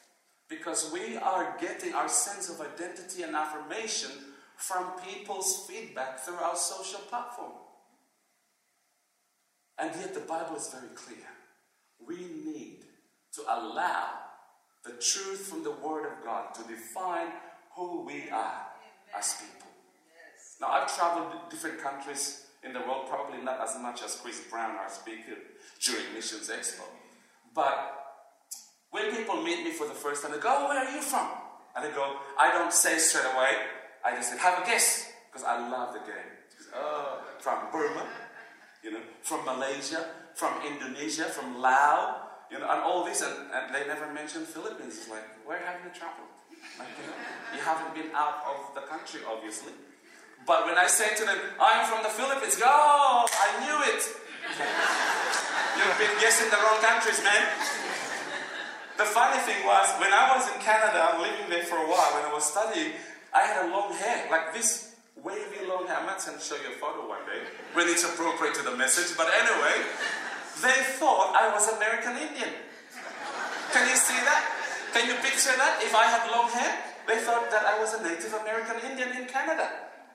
Because 0.49 0.91
we 0.93 1.17
are 1.17 1.58
getting 1.60 1.93
our 1.93 2.10
sense 2.10 2.49
of 2.49 2.62
identity 2.62 3.23
and 3.23 3.36
affirmation 3.36 4.12
from 4.58 4.91
people's 5.06 5.65
feedback 5.67 6.19
through 6.19 6.36
our 6.36 6.56
social 6.56 6.99
platform. 6.99 7.53
And 9.79 9.91
yet 9.99 10.13
the 10.13 10.19
Bible 10.21 10.56
is 10.56 10.69
very 10.69 10.93
clear. 10.95 11.25
We 12.06 12.17
need 12.17 12.84
to 13.34 13.41
allow 13.41 14.10
the 14.86 14.91
truth 14.91 15.47
from 15.47 15.63
the 15.63 15.71
Word 15.71 16.06
of 16.06 16.23
God 16.23 16.53
to 16.56 16.62
define 16.63 17.29
who 17.75 18.06
we 18.06 18.29
are 18.29 18.67
as 19.17 19.34
people. 19.34 19.71
Now, 20.62 20.67
I've 20.67 20.95
traveled 20.95 21.49
different 21.49 21.82
countries 21.82 22.45
in 22.63 22.73
the 22.73 22.79
world, 22.79 23.10
probably 23.10 23.41
not 23.41 23.60
as 23.62 23.77
much 23.82 24.03
as 24.03 24.15
Chris 24.15 24.41
Brown, 24.49 24.75
our 24.75 24.89
speaker, 24.89 25.36
during 25.84 26.13
Missions 26.13 26.49
Expo. 26.49 26.84
But 27.53 28.12
when 28.93 29.10
people 29.10 29.41
meet 29.41 29.65
me 29.65 29.71
for 29.71 29.88
the 29.89 29.97
first 29.97 30.21
time, 30.21 30.32
they 30.32 30.38
go, 30.38 30.53
oh, 30.53 30.69
where 30.69 30.77
are 30.86 30.93
you 30.93 31.01
from? 31.01 31.27
And 31.75 31.84
they 31.84 31.89
go, 31.89 32.21
I 32.38 32.53
don't 32.53 32.71
say 32.71 33.01
straight 33.01 33.25
away. 33.25 33.58
I 34.06 34.13
just 34.13 34.29
say, 34.32 34.38
have 34.38 34.62
a 34.62 34.65
guess, 34.65 35.10
because 35.25 35.43
I 35.43 35.58
love 35.67 35.97
the 35.97 36.06
game. 36.06 36.29
Oh, 36.77 37.25
from 37.39 37.73
Burma, 37.73 38.06
you 38.84 38.91
know, 38.91 39.01
from 39.23 39.45
Malaysia, 39.45 40.06
from 40.36 40.53
Indonesia, 40.62 41.25
from 41.25 41.60
Laos, 41.60 42.21
you 42.51 42.60
know, 42.60 42.69
and 42.69 42.82
all 42.86 43.03
this, 43.03 43.21
and, 43.21 43.34
and 43.49 43.73
they 43.73 43.88
never 43.89 44.13
mention 44.13 44.45
Philippines. 44.45 45.01
It's 45.01 45.10
like, 45.10 45.25
where 45.45 45.58
have 45.58 45.82
you 45.82 45.89
traveled? 45.89 46.29
Like, 46.77 46.93
you, 46.93 47.10
know, 47.10 47.17
you 47.58 47.62
haven't 47.65 47.97
been 47.97 48.13
out 48.13 48.45
of 48.45 48.77
the 48.77 48.86
country, 48.86 49.21
obviously. 49.25 49.73
But 50.45 50.65
when 50.65 50.77
I 50.77 50.86
say 50.86 51.15
to 51.17 51.25
them, 51.25 51.39
I'm 51.58 51.89
from 51.89 52.03
the 52.03 52.13
Philippines, 52.13 52.58
go, 52.58 52.69
oh, 52.69 53.25
I 53.25 53.49
knew 53.65 53.77
it. 53.89 54.01
You've 55.82 55.97
been 55.97 56.13
guessing 56.21 56.53
the 56.53 56.62
wrong 56.62 56.77
countries, 56.77 57.17
man. 57.25 57.92
The 58.97 59.06
funny 59.10 59.39
thing 59.41 59.65
was, 59.65 59.89
when 59.97 60.13
I 60.13 60.38
was 60.38 60.45
in 60.53 60.62
Canada, 60.62 61.17
living 61.17 61.49
there 61.49 61.65
for 61.65 61.82
a 61.82 61.88
while, 61.89 62.13
when 62.13 62.25
I 62.29 62.34
was 62.34 62.45
studying, 62.45 62.93
I 63.34 63.41
had 63.41 63.65
a 63.65 63.73
long 63.73 63.91
hair, 63.93 64.29
like 64.29 64.53
this 64.53 64.93
wavy 65.17 65.65
long 65.65 65.88
hair. 65.88 65.97
I 65.97 66.06
might 66.06 66.21
show 66.21 66.56
you 66.62 66.69
a 66.69 66.77
photo 66.77 67.10
one 67.10 67.25
day 67.25 67.41
when 67.73 67.89
it's 67.89 68.03
appropriate 68.06 68.53
to 68.62 68.63
the 68.63 68.77
message. 68.77 69.17
But 69.17 69.34
anyway, 69.34 69.82
they 70.62 70.77
thought 71.01 71.34
I 71.34 71.49
was 71.49 71.73
American 71.73 72.21
Indian. 72.21 72.53
Can 73.73 73.89
you 73.89 73.97
see 73.97 74.19
that? 74.21 74.45
Can 74.93 75.10
you 75.10 75.17
picture 75.25 75.58
that? 75.58 75.82
If 75.82 75.97
I 75.97 76.06
had 76.06 76.29
long 76.29 76.53
hair, 76.53 76.77
they 77.10 77.17
thought 77.17 77.49
that 77.49 77.65
I 77.65 77.82
was 77.82 77.97
a 77.97 78.03
Native 78.06 78.34
American 78.38 78.77
Indian 78.86 79.10
in 79.17 79.25
Canada. 79.25 79.65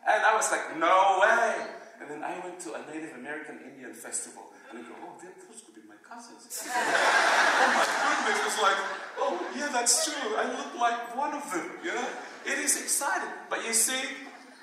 And 0.06 0.22
I 0.22 0.36
was 0.38 0.50
like, 0.54 0.78
no 0.78 1.18
way. 1.18 1.66
And 2.00 2.06
then 2.08 2.22
I 2.22 2.38
went 2.38 2.60
to 2.60 2.78
a 2.78 2.80
Native 2.86 3.18
American 3.18 3.58
Indian 3.66 3.92
festival. 3.92 4.54
And 4.70 4.78
I 4.78 4.82
go, 4.82 4.94
oh, 5.02 5.18
those 5.18 5.62
could 5.66 5.74
be 5.74 5.82
my 5.90 5.98
cousins. 6.06 6.70
oh 6.70 7.68
my 7.74 8.07
goodness. 8.28 8.54
It's 8.54 8.62
like, 8.62 8.76
oh, 9.18 9.40
yeah, 9.56 9.68
that's 9.72 10.04
true. 10.04 10.36
I 10.36 10.44
look 10.52 10.74
like 10.80 11.16
one 11.16 11.34
of 11.34 11.50
them, 11.52 11.70
you 11.84 11.94
know? 11.94 12.08
It 12.46 12.58
is 12.58 12.80
exciting. 12.80 13.32
But 13.50 13.64
you 13.64 13.72
see, 13.72 14.00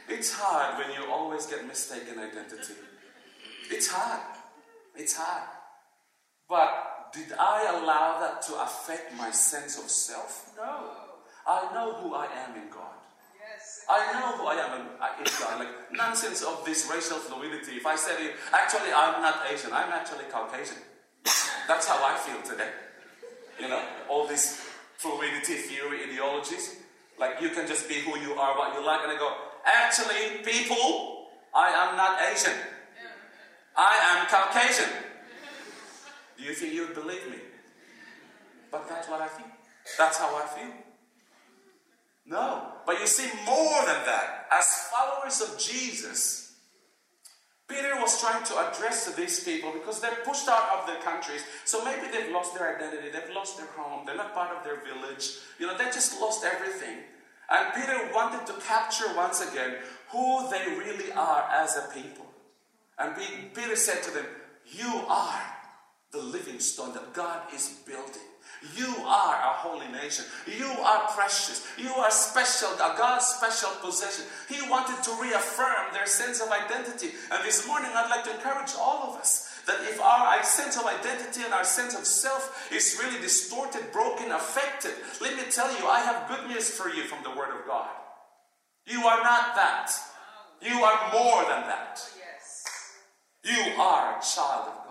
it's 0.10 0.34
hard 0.34 0.78
when 0.78 0.94
you 0.96 1.10
always 1.12 1.46
get 1.46 1.66
mistaken 1.68 2.20
identity. 2.20 2.74
It's 3.70 3.88
hard. 3.88 4.22
It's 4.96 5.16
hard. 5.16 5.50
But 6.48 7.12
did 7.14 7.34
I 7.34 7.82
allow 7.82 8.20
that 8.20 8.42
to 8.44 8.62
affect 8.62 9.14
my 9.18 9.32
sense 9.32 9.78
of 9.78 9.90
self? 9.90 10.52
No. 10.56 10.92
I 11.48 11.74
know 11.74 11.94
who 11.94 12.14
I 12.14 12.26
am 12.26 12.56
in 12.56 12.70
God. 12.70 12.94
I 13.90 14.20
know 14.20 14.38
who 14.38 14.48
I 14.48 14.56
am 14.56 14.72
uh, 15.00 15.08
in, 15.20 15.26
God. 15.40 15.60
Like 15.60 15.94
nonsense 15.94 16.42
of 16.44 16.66
this 16.66 16.90
racial 16.92 17.18
fluidity. 17.18 17.78
If 17.78 17.86
I 17.86 17.96
said 17.96 18.20
it, 18.20 18.34
actually 18.52 18.92
I'm 18.96 19.22
not 19.22 19.46
Asian, 19.52 19.72
I'm 19.72 19.94
actually 19.94 20.26
Caucasian. 20.32 20.78
That's 21.68 21.88
how 21.88 22.04
I 22.04 22.18
feel 22.18 22.42
today. 22.42 22.70
You 23.60 23.70
know, 23.70 23.82
all 24.10 24.28
these 24.28 24.62
fluidity 24.98 25.56
theory 25.56 26.04
ideologies. 26.10 26.78
Like 27.18 27.42
you 27.42 27.50
can 27.50 27.68
just 27.68 27.88
be 27.88 27.96
who 27.96 28.18
you 28.20 28.34
are, 28.34 28.58
what 28.58 28.74
you 28.74 28.86
like, 28.86 29.02
and 29.04 29.12
I 29.12 29.18
go, 29.18 29.34
actually, 29.66 30.44
people, 30.44 31.30
I 31.54 31.70
am 31.70 31.96
not 31.96 32.20
Asian. 32.22 32.54
I 33.78 33.96
am 34.12 34.28
Caucasian. 34.28 34.90
Do 36.38 36.44
you 36.44 36.54
think 36.54 36.74
you'd 36.74 36.94
believe 36.94 37.30
me? 37.30 37.38
But 38.72 38.90
that's 38.90 39.08
what 39.08 39.22
I 39.22 39.28
feel. 39.28 39.48
That's 39.98 40.18
how 40.18 40.36
I 40.36 40.46
feel. 40.48 40.74
No. 42.26 42.74
But 42.86 43.00
you 43.00 43.08
see, 43.08 43.30
more 43.46 43.86
than 43.86 44.06
that, 44.06 44.48
as 44.52 44.90
followers 44.92 45.42
of 45.42 45.58
Jesus, 45.60 46.45
Peter 47.68 48.00
was 48.00 48.22
trying 48.22 48.44
to 48.46 48.54
address 48.68 49.14
these 49.16 49.44
people 49.44 49.72
because 49.74 50.00
they're 50.00 50.24
pushed 50.24 50.48
out 50.48 50.78
of 50.78 50.86
their 50.86 51.02
countries. 51.02 51.44
So 51.66 51.84
maybe 51.84 52.08
they've 52.12 52.32
lost 52.32 52.54
their 52.54 52.76
identity, 52.76 53.10
they've 53.10 53.34
lost 53.34 53.58
their 53.58 53.68
home, 53.76 54.06
they're 54.06 54.16
not 54.16 54.36
part 54.36 54.56
of 54.56 54.64
their 54.64 54.82
village. 54.82 55.38
You 55.60 55.68
know, 55.68 55.78
they 55.78 55.86
just 55.86 56.22
lost 56.22 56.46
everything. 56.46 56.98
And 57.50 57.74
Peter 57.74 58.10
wanted 58.14 58.46
to 58.48 58.54
capture 58.62 59.06
once 59.16 59.42
again 59.42 59.78
who 60.12 60.50
they 60.50 60.78
really 60.78 61.12
are 61.12 61.50
as 61.52 61.76
a 61.78 61.94
people. 61.94 62.26
And 62.98 63.16
Peter 63.54 63.76
said 63.76 64.04
to 64.04 64.12
them, 64.12 64.26
You 64.68 65.04
are 65.10 65.42
the 66.12 66.22
living 66.22 66.60
stone 66.60 66.94
that 66.94 67.14
God 67.14 67.54
is 67.54 67.82
building. 67.86 68.30
You 68.76 68.96
are 69.06 69.36
a 69.36 69.54
holy 69.62 69.88
nation. 69.88 70.26
You 70.48 70.68
are 70.68 71.08
precious. 71.14 71.68
You 71.78 71.90
are 71.90 72.12
special, 72.12 72.70
God's 72.78 73.26
special 73.26 73.70
possession. 73.82 74.26
He 74.50 74.70
wanted 74.70 75.04
to 75.04 75.12
reaffirm 75.22 75.94
their 75.94 76.08
sense 76.08 76.42
of 76.42 76.50
identity. 76.50 77.12
And 77.32 77.44
this 77.44 77.68
morning, 77.68 77.92
I'd 77.94 78.10
like 78.10 78.24
to 78.26 78.36
encourage 78.36 78.74
all 78.80 79.12
of 79.12 79.20
us 79.20 79.52
that 79.68 79.82
if 79.82 80.00
our 80.00 80.44
sense 80.44 80.78
of 80.78 80.86
identity 80.86 81.42
and 81.44 81.54
our 81.54 81.64
sense 81.64 81.96
of 81.96 82.06
self 82.06 82.70
is 82.72 83.00
really 83.02 83.20
distorted, 83.20 83.92
broken, 83.92 84.32
affected, 84.32 84.94
let 85.22 85.36
me 85.36 85.44
tell 85.50 85.72
you, 85.78 85.88
I 85.88 86.00
have 86.00 86.28
good 86.30 86.48
news 86.48 86.70
for 86.70 86.90
you 86.90 87.04
from 87.04 87.24
the 87.24 87.32
Word 87.38 87.50
of 87.50 87.66
God. 87.66 87.90
You 88.86 89.02
are 89.06 89.24
not 89.24 89.56
that. 89.56 89.92
You 90.62 90.84
are 90.84 91.12
more 91.12 91.42
than 91.44 91.68
that. 91.68 92.00
Oh, 92.02 92.16
you 93.44 93.82
are 93.82 94.18
a 94.18 94.22
child 94.22 94.70
of 94.70 94.85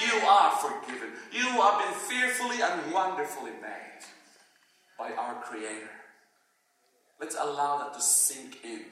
you 0.00 0.26
are 0.26 0.50
forgiven. 0.52 1.10
You 1.32 1.46
have 1.62 1.78
been 1.78 1.94
fearfully 1.94 2.62
and 2.62 2.92
wonderfully 2.92 3.52
made 3.62 4.02
by 4.98 5.12
our 5.12 5.42
Creator. 5.42 5.90
Let's 7.20 7.36
allow 7.38 7.78
that 7.78 7.94
to 7.94 8.00
sink 8.00 8.58
in. 8.64 8.82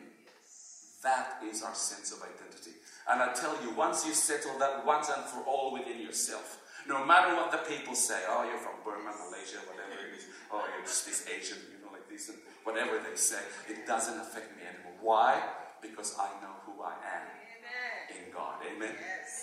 That 1.02 1.42
is 1.48 1.62
our 1.62 1.74
sense 1.74 2.12
of 2.12 2.22
identity. 2.22 2.78
And 3.10 3.20
I 3.20 3.32
tell 3.32 3.56
you, 3.62 3.74
once 3.74 4.06
you 4.06 4.14
settle 4.14 4.58
that 4.58 4.86
once 4.86 5.08
and 5.08 5.24
for 5.24 5.42
all 5.42 5.72
within 5.72 6.00
yourself, 6.00 6.60
no 6.86 7.04
matter 7.04 7.34
what 7.34 7.50
the 7.50 7.58
people 7.68 7.94
say, 7.94 8.22
oh, 8.28 8.44
you're 8.48 8.58
from 8.58 8.78
Burma, 8.84 9.10
Malaysia, 9.26 9.58
whatever 9.66 9.98
it 10.06 10.18
is, 10.18 10.26
oh, 10.52 10.62
you're 10.74 10.86
just 10.86 11.06
this 11.06 11.26
Asian, 11.26 11.58
you 11.70 11.84
know, 11.84 11.92
like 11.92 12.08
this, 12.08 12.28
and 12.28 12.38
whatever 12.64 12.98
they 12.98 13.16
say, 13.16 13.42
it 13.68 13.86
doesn't 13.86 14.18
affect 14.18 14.56
me 14.56 14.62
anymore. 14.62 14.94
Why? 15.00 15.42
Because 15.80 16.16
I 16.18 16.30
know 16.42 16.54
who 16.66 16.82
I 16.82 16.94
am 16.94 17.26
Amen. 17.26 18.26
in 18.26 18.32
God. 18.32 18.62
Amen. 18.62 18.94
Yes. 18.94 19.41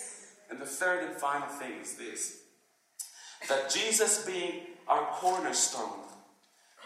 Third 0.70 1.04
and 1.04 1.16
final 1.16 1.48
thing 1.48 1.72
is 1.82 1.96
this 1.96 2.38
that 3.48 3.70
Jesus 3.70 4.24
being 4.24 4.62
our 4.86 5.06
cornerstone, 5.12 6.00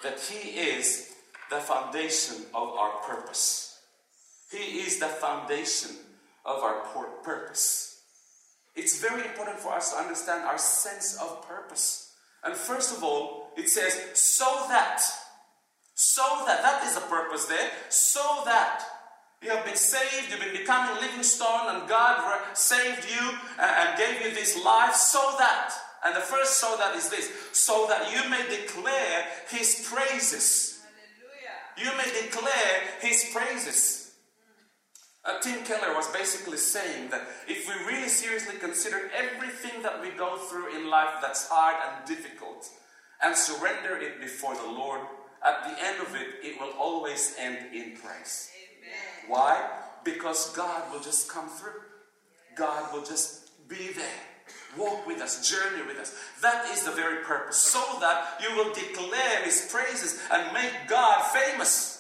that 0.03 0.19
He 0.19 0.59
is 0.59 1.13
the 1.51 1.59
foundation 1.59 2.47
of 2.55 2.69
our 2.69 3.03
purpose. 3.03 3.79
He 4.51 4.81
is 4.81 4.99
the 4.99 5.07
foundation 5.07 5.91
of 6.45 6.63
our 6.63 6.81
purpose. 7.23 8.01
It's 8.75 9.01
very 9.01 9.23
important 9.23 9.61
for 9.61 9.73
us 9.73 9.93
to 9.93 9.99
understand 9.99 10.45
our 10.45 10.59
sense 10.59 11.19
of 11.21 11.47
purpose. 11.47 12.13
And 12.43 12.55
first 12.55 12.97
of 12.97 13.05
all, 13.05 13.53
it 13.57 13.69
says, 13.69 13.95
so 14.15 14.67
that 14.69 15.01
So 15.97 16.43
that, 16.47 16.61
that 16.63 16.83
is 16.87 16.95
the 16.97 17.07
purpose 17.07 17.47
there, 17.47 17.71
so 17.89 18.43
that 18.47 18.83
you 19.45 19.51
have 19.51 19.65
been 19.65 19.77
saved, 19.77 20.31
you've 20.31 20.41
been 20.41 20.53
becoming 20.57 21.01
living 21.01 21.23
stone, 21.23 21.77
and 21.77 21.89
God 21.89 22.41
saved 22.55 23.07
you 23.09 23.39
and 23.61 23.99
gave 23.99 24.25
you 24.25 24.35
this 24.35 24.63
life 24.65 24.95
so 24.95 25.21
that, 25.39 25.73
and 26.05 26.17
the 26.17 26.21
first 26.21 26.55
so 26.55 26.77
that 26.79 26.97
is 26.97 27.11
this, 27.11 27.31
so 27.53 27.87
that 27.89 28.11
you 28.11 28.29
may 28.31 28.43
declare 28.49 29.27
His 29.51 29.89
praises. 29.93 30.81
Hallelujah. 31.77 31.93
You 31.93 31.97
may 31.99 32.27
declare 32.27 32.83
His 33.01 33.31
praises. 33.33 34.13
Uh, 35.27 35.39
Tim 35.41 35.65
Keller 35.65 35.95
was 35.95 36.07
basically 36.09 36.59
saying 36.59 37.09
that 37.11 37.27
if 37.49 37.67
we 37.67 37.87
really 37.87 38.09
seriously 38.09 38.57
consider 38.59 39.11
everything 39.17 39.83
that 39.83 40.01
we 40.01 40.11
go 40.11 40.37
through 40.37 40.77
in 40.77 40.91
life 40.91 41.15
that's 41.23 41.49
hard 41.49 41.77
and 41.87 42.07
difficult 42.07 42.69
and 43.23 43.35
surrender 43.35 43.97
it 43.97 44.21
before 44.21 44.55
the 44.55 44.67
Lord, 44.67 45.01
at 45.43 45.65
the 45.65 45.85
end 45.85 46.01
of 46.01 46.15
it, 46.15 46.29
it 46.43 46.61
will 46.61 46.73
always 46.79 47.35
end 47.39 47.75
in 47.75 47.97
praise. 47.97 48.51
Why? 49.29 49.71
Because 50.05 50.55
God 50.55 50.93
will 50.93 51.01
just 51.01 51.29
come 51.29 51.49
through. 51.49 51.81
God 52.57 52.93
will 52.93 53.05
just 53.05 53.69
be 53.69 53.93
there. 53.95 54.21
Walk 54.77 55.07
with 55.07 55.21
us, 55.21 55.49
journey 55.49 55.87
with 55.87 55.99
us. 55.99 56.17
That 56.43 56.67
is 56.71 56.83
the 56.83 56.91
very 56.91 57.25
purpose. 57.25 57.57
So 57.57 57.83
that 58.01 58.41
you 58.43 58.55
will 58.57 58.73
declare 58.75 59.45
His 59.45 59.69
praises 59.71 60.21
and 60.31 60.53
make 60.53 60.73
God 60.89 61.23
famous. 61.33 61.94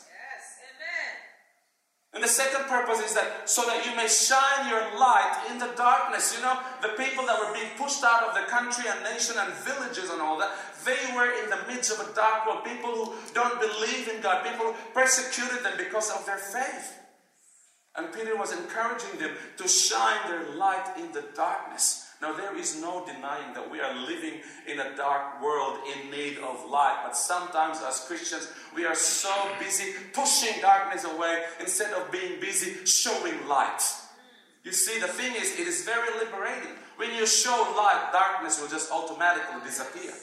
And 2.14 2.22
the 2.22 2.28
second 2.28 2.66
purpose 2.66 3.00
is 3.00 3.12
that 3.14 3.50
so 3.50 3.66
that 3.66 3.84
you 3.84 3.94
may 3.96 4.06
shine 4.06 4.70
your 4.70 4.82
light 4.96 5.50
in 5.50 5.58
the 5.58 5.74
darkness. 5.76 6.32
You 6.36 6.42
know, 6.42 6.58
the 6.80 6.94
people 6.94 7.26
that 7.26 7.40
were 7.40 7.52
being 7.52 7.74
pushed 7.76 8.04
out 8.04 8.22
of 8.22 8.34
the 8.34 8.46
country 8.48 8.84
and 8.88 9.02
nation 9.02 9.34
and 9.36 9.52
villages 9.66 10.10
and 10.10 10.22
all 10.22 10.38
that, 10.38 10.52
they 10.86 11.12
were 11.14 11.34
in 11.42 11.50
the 11.50 11.58
midst 11.66 11.90
of 11.90 11.98
a 12.06 12.14
dark 12.14 12.46
world. 12.46 12.64
People 12.64 12.90
who 12.94 13.14
don't 13.34 13.58
believe 13.58 14.08
in 14.08 14.22
God, 14.22 14.46
people 14.46 14.74
persecuted 14.94 15.64
them 15.64 15.74
because 15.76 16.10
of 16.12 16.24
their 16.24 16.38
faith. 16.38 17.00
And 17.96 18.12
Peter 18.12 18.36
was 18.36 18.52
encouraging 18.52 19.18
them 19.18 19.32
to 19.56 19.66
shine 19.66 20.28
their 20.28 20.54
light 20.54 20.94
in 20.96 21.10
the 21.12 21.24
darkness. 21.34 22.03
Now, 22.24 22.32
there 22.32 22.56
is 22.56 22.80
no 22.80 23.04
denying 23.04 23.52
that 23.52 23.70
we 23.70 23.80
are 23.80 23.94
living 23.94 24.40
in 24.66 24.80
a 24.80 24.96
dark 24.96 25.42
world 25.42 25.80
in 25.92 26.10
need 26.10 26.38
of 26.38 26.70
light. 26.70 27.02
But 27.04 27.14
sometimes, 27.18 27.82
as 27.86 28.00
Christians, 28.08 28.48
we 28.74 28.86
are 28.86 28.94
so 28.94 29.30
busy 29.60 29.92
pushing 30.14 30.58
darkness 30.62 31.04
away 31.04 31.44
instead 31.60 31.92
of 31.92 32.10
being 32.10 32.40
busy 32.40 32.86
showing 32.86 33.46
light. 33.46 33.82
You 34.62 34.72
see, 34.72 34.98
the 35.00 35.06
thing 35.08 35.34
is, 35.36 35.60
it 35.60 35.68
is 35.68 35.84
very 35.84 36.08
liberating. 36.18 36.72
When 36.96 37.12
you 37.12 37.26
show 37.26 37.74
light, 37.76 38.08
darkness 38.10 38.58
will 38.58 38.68
just 38.68 38.90
automatically 38.90 39.60
disappear. 39.62 40.14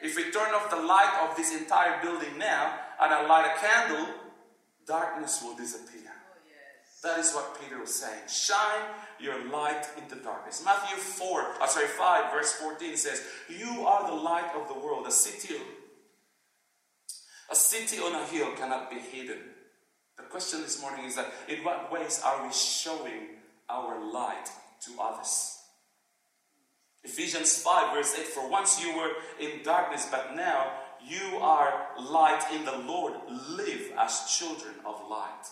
If 0.00 0.16
we 0.16 0.30
turn 0.30 0.54
off 0.54 0.70
the 0.70 0.80
light 0.80 1.28
of 1.28 1.36
this 1.36 1.54
entire 1.54 2.00
building 2.02 2.38
now 2.38 2.72
and 3.02 3.12
I 3.12 3.26
light 3.26 3.52
a 3.54 3.60
candle, 3.60 4.06
darkness 4.86 5.42
will 5.44 5.56
disappear. 5.56 6.08
Oh, 6.08 7.08
that 7.08 7.18
is 7.18 7.34
what 7.34 7.60
Peter 7.60 7.78
was 7.78 7.94
saying. 7.94 8.22
Shine 8.28 8.88
your 9.20 9.50
light 9.50 9.86
into 9.96 10.16
darkness. 10.16 10.62
Matthew 10.64 10.96
4, 10.96 11.46
uh, 11.60 11.66
sorry, 11.66 11.86
5, 11.86 12.32
verse 12.32 12.52
14 12.54 12.96
says, 12.96 13.22
You 13.48 13.86
are 13.86 14.08
the 14.08 14.14
light 14.14 14.50
of 14.54 14.68
the 14.68 14.74
world. 14.74 15.06
A 15.06 15.10
city, 15.10 15.54
a 17.50 17.54
city 17.54 17.98
on 17.98 18.14
a 18.14 18.26
hill 18.26 18.52
cannot 18.56 18.90
be 18.90 18.98
hidden. 18.98 19.38
The 20.16 20.24
question 20.24 20.62
this 20.62 20.80
morning 20.80 21.06
is 21.06 21.16
that 21.16 21.32
in 21.48 21.64
what 21.64 21.90
ways 21.90 22.20
are 22.24 22.46
we 22.46 22.52
showing 22.52 23.38
our 23.68 24.12
light 24.12 24.46
to 24.86 24.92
others? 25.00 25.58
Ephesians 27.02 27.62
5, 27.62 27.94
verse 27.94 28.14
8 28.18 28.26
For 28.26 28.48
once 28.48 28.82
you 28.82 28.96
were 28.96 29.12
in 29.38 29.62
darkness, 29.62 30.08
but 30.10 30.34
now 30.34 30.72
you 31.06 31.38
are 31.38 31.88
light 32.00 32.44
in 32.52 32.64
the 32.64 32.78
Lord. 32.78 33.14
Live 33.50 33.92
as 33.98 34.36
children 34.38 34.74
of 34.86 35.08
light. 35.10 35.44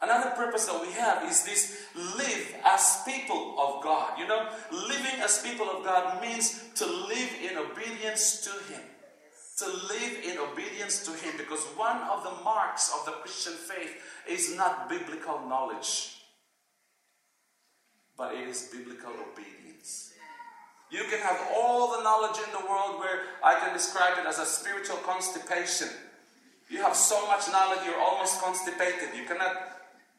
Another 0.00 0.30
purpose 0.30 0.66
that 0.66 0.80
we 0.80 0.92
have 0.92 1.28
is 1.28 1.42
this 1.42 1.86
live 1.94 2.54
as 2.64 3.02
people 3.04 3.56
of 3.58 3.82
God. 3.82 4.18
You 4.18 4.28
know, 4.28 4.48
living 4.70 5.20
as 5.20 5.42
people 5.42 5.68
of 5.68 5.84
God 5.84 6.22
means 6.22 6.62
to 6.76 6.86
live 6.86 7.30
in 7.42 7.58
obedience 7.58 8.42
to 8.42 8.72
Him. 8.72 8.82
To 9.58 9.66
live 9.66 10.24
in 10.24 10.38
obedience 10.38 11.04
to 11.04 11.10
Him 11.10 11.34
because 11.36 11.64
one 11.76 12.00
of 12.02 12.22
the 12.22 12.44
marks 12.44 12.94
of 12.96 13.06
the 13.06 13.12
Christian 13.22 13.54
faith 13.54 13.96
is 14.28 14.56
not 14.56 14.88
biblical 14.88 15.40
knowledge, 15.48 16.22
but 18.16 18.34
it 18.34 18.46
is 18.46 18.70
biblical 18.72 19.10
obedience. 19.10 20.12
You 20.90 21.02
can 21.10 21.18
have 21.20 21.40
all 21.56 21.96
the 21.96 22.04
knowledge 22.04 22.38
in 22.46 22.52
the 22.52 22.66
world 22.70 23.00
where 23.00 23.22
I 23.42 23.58
can 23.58 23.72
describe 23.72 24.16
it 24.18 24.26
as 24.26 24.38
a 24.38 24.46
spiritual 24.46 24.96
constipation. 24.98 25.88
You 26.70 26.82
have 26.82 26.94
so 26.94 27.26
much 27.26 27.50
knowledge, 27.50 27.80
you're 27.84 28.00
almost 28.00 28.40
constipated. 28.40 29.16
You 29.16 29.24
cannot 29.24 29.77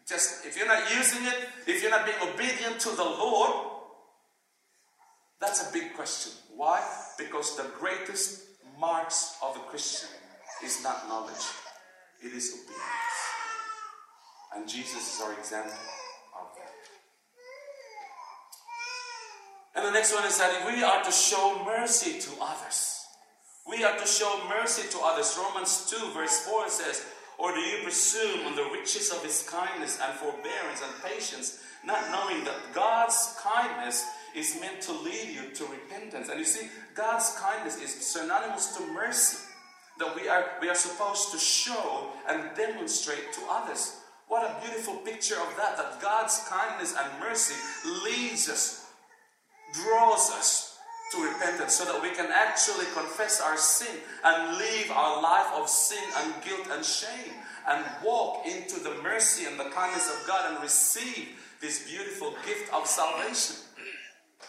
just 0.10 0.45
if 0.45 0.58
you're 0.58 0.67
not 0.67 0.89
using 0.91 1.24
it, 1.24 1.38
if 1.67 1.82
you're 1.82 1.91
not 1.91 2.06
being 2.06 2.17
obedient 2.22 2.80
to 2.80 2.89
the 2.89 3.04
Lord, 3.04 3.54
that's 5.39 5.69
a 5.69 5.72
big 5.72 5.93
question. 5.93 6.34
Why? 6.56 6.84
Because 7.17 7.56
the 7.56 7.69
greatest 7.80 8.41
marks 8.80 9.38
of 9.43 9.56
a 9.56 9.60
Christian 9.60 10.10
is 10.63 10.84
not 10.84 11.08
knowledge, 11.08 11.45
it 12.22 12.34
is 12.34 12.54
obedience. 12.54 13.19
And 14.56 14.67
Jesus 14.67 15.15
is 15.15 15.22
our 15.22 15.34
example 15.34 15.78
of 16.41 16.48
that. 16.58 16.74
And 19.76 19.86
the 19.86 19.91
next 19.91 20.13
one 20.13 20.26
is 20.26 20.38
that 20.39 20.52
if 20.60 20.76
we 20.76 20.84
are 20.84 21.04
to 21.04 21.12
show 21.12 21.63
mercy 21.63 22.19
to 22.19 22.32
others. 22.41 22.95
We 23.67 23.84
are 23.84 23.95
to 23.95 24.08
show 24.08 24.41
mercy 24.50 24.89
to 24.89 25.00
others. 25.04 25.38
Romans 25.38 25.88
2, 25.91 26.12
verse 26.13 26.39
4 26.39 26.69
says, 26.69 27.06
or 27.39 27.54
do 27.54 27.60
you 27.62 27.84
presume 27.84 28.45
on 28.47 28.56
the 28.56 28.69
riches 28.73 29.12
of 29.12 29.23
his 29.23 29.47
kindness 29.49 29.97
and 30.04 30.13
forbearance 30.19 30.82
and 30.84 31.04
patience, 31.04 31.63
not 31.86 32.12
knowing 32.12 32.43
that 32.43 32.73
God's 32.73 33.36
kindness 33.41 34.06
is 34.36 34.60
meant 34.60 34.82
to 34.82 34.91
lead 34.91 35.30
you 35.30 35.49
to 35.56 35.65
repentance? 35.65 36.28
And 36.28 36.38
you 36.38 36.45
see, 36.45 36.67
God's 36.93 37.38
kindness 37.39 37.82
is 37.82 37.91
synonymous 38.06 38.75
to 38.75 38.86
mercy 38.91 39.38
that 39.99 40.15
we 40.15 40.28
are, 40.28 40.45
we 40.62 40.69
are 40.69 40.75
supposed 40.75 41.32
to 41.32 41.38
show 41.38 42.10
and 42.28 42.56
demonstrate 42.58 43.32
to 43.34 43.41
others. 43.49 43.95
What 44.28 44.43
a 44.43 44.62
beautiful 44.65 44.95
picture 44.97 45.39
of 45.39 45.56
that, 45.58 45.78
that 45.78 46.02
God's 46.02 46.45
kindness 46.49 46.93
and 46.99 47.19
mercy 47.21 47.56
leads 48.06 48.49
us, 48.49 48.86
draws 49.73 50.30
us 50.32 50.68
to 51.12 51.24
repentance 51.24 51.74
so 51.74 51.86
that 51.86 52.02
we 52.02 52.10
can 52.12 52.30
actually 52.32 52.86
confess 52.93 53.41
our 53.41 53.58
sin 53.58 53.98
and 54.24 54.58
leave 54.58 54.91
our 54.91 55.22
life 55.22 55.48
of 55.56 55.67
sin 55.67 56.04
and 56.17 56.34
guilt 56.43 56.67
and 56.72 56.86
shame 56.86 57.34
and 57.67 57.86
walk 58.04 58.45
into 58.45 58.80
the 58.80 58.93
mercy 59.02 59.45
and 59.45 59.60
the 59.60 59.69
kindness 59.69 60.10
of 60.10 60.28
God 60.28 60.52
and 60.52 60.62
receive 60.62 61.30
this 61.62 61.89
beautiful 61.89 62.34
gift 62.45 62.74
of 62.74 62.86
salvation. 62.88 63.56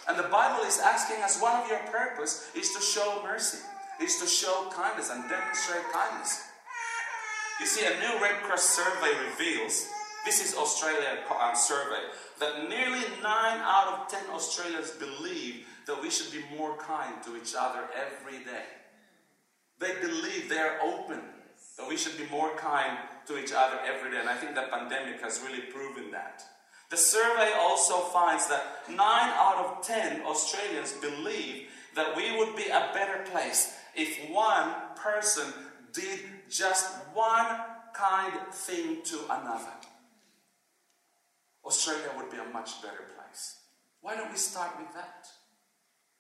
And 0.09 0.19
the 0.19 0.29
Bible 0.29 0.65
is 0.65 0.79
asking 0.79 1.23
us 1.23 1.41
one 1.41 1.61
of 1.61 1.69
your 1.69 1.81
purpose 1.91 2.51
is 2.55 2.73
to 2.75 2.81
show 2.81 3.23
mercy, 3.23 3.59
is 4.01 4.19
to 4.21 4.27
show 4.27 4.71
kindness 4.73 5.11
and 5.11 5.29
demonstrate 5.29 5.85
kindness. 5.93 6.45
You 7.61 7.67
see, 7.67 7.85
a 7.85 8.01
new 8.01 8.23
Red 8.23 8.43
Cross 8.43 8.71
survey 8.71 9.13
reveals 9.29 9.89
this 10.25 10.45
is 10.45 10.57
Australian 10.57 11.19
uh, 11.31 11.55
survey 11.55 12.03
that 12.39 12.69
nearly 12.69 13.01
9 13.01 13.25
out 13.25 14.01
of 14.01 14.09
10 14.09 14.31
Australians 14.33 14.91
believe 14.93 15.67
that 15.87 16.01
we 16.03 16.11
should 16.11 16.31
be 16.33 16.45
more 16.57 16.77
kind 16.77 17.23
to 17.25 17.37
each 17.37 17.55
other 17.59 17.81
every 17.95 18.45
day. 18.45 18.65
They 19.79 19.95
believe 20.01 20.49
they're 20.49 20.81
open 20.83 21.21
that 21.79 21.89
we 21.89 21.97
should 21.97 22.19
be 22.19 22.27
more 22.31 22.55
kind 22.57 22.99
to 23.27 23.39
each 23.39 23.53
other 23.57 23.79
every 23.87 24.11
day. 24.11 24.19
And 24.21 24.29
I 24.29 24.37
think 24.37 24.55
the 24.55 24.69
pandemic 24.71 25.23
has 25.23 25.41
really 25.45 25.63
proven 25.63 26.11
that. 26.11 26.43
The 26.91 26.97
survey 26.97 27.53
also 27.59 28.01
finds 28.01 28.49
that 28.49 28.89
9 28.89 28.99
out 28.99 29.57
of 29.57 29.87
10 29.87 30.23
Australians 30.23 30.93
believe 31.01 31.69
that 31.95 32.17
we 32.17 32.37
would 32.37 32.57
be 32.57 32.67
a 32.67 32.91
better 32.93 33.25
place 33.31 33.77
if 33.95 34.31
one 34.31 34.75
person 34.97 35.53
did 35.93 36.21
just 36.49 36.95
one 37.15 37.61
kind 37.95 38.33
thing 38.53 39.03
to 39.05 39.19
another. 39.25 39.73
Australia 41.65 42.11
would 42.17 42.31
be 42.31 42.39
a 42.39 42.53
much 42.53 42.83
better 42.83 43.05
place. 43.17 43.57
Why 44.01 44.17
don't 44.17 44.31
we 44.31 44.37
start 44.37 44.73
with 44.79 44.93
that? 44.95 45.27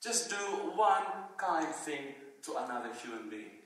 Just 0.02 0.30
do 0.30 0.36
one 0.76 1.04
kind 1.36 1.74
thing 1.74 2.14
to 2.44 2.56
another 2.56 2.92
human 2.94 3.28
being. 3.28 3.60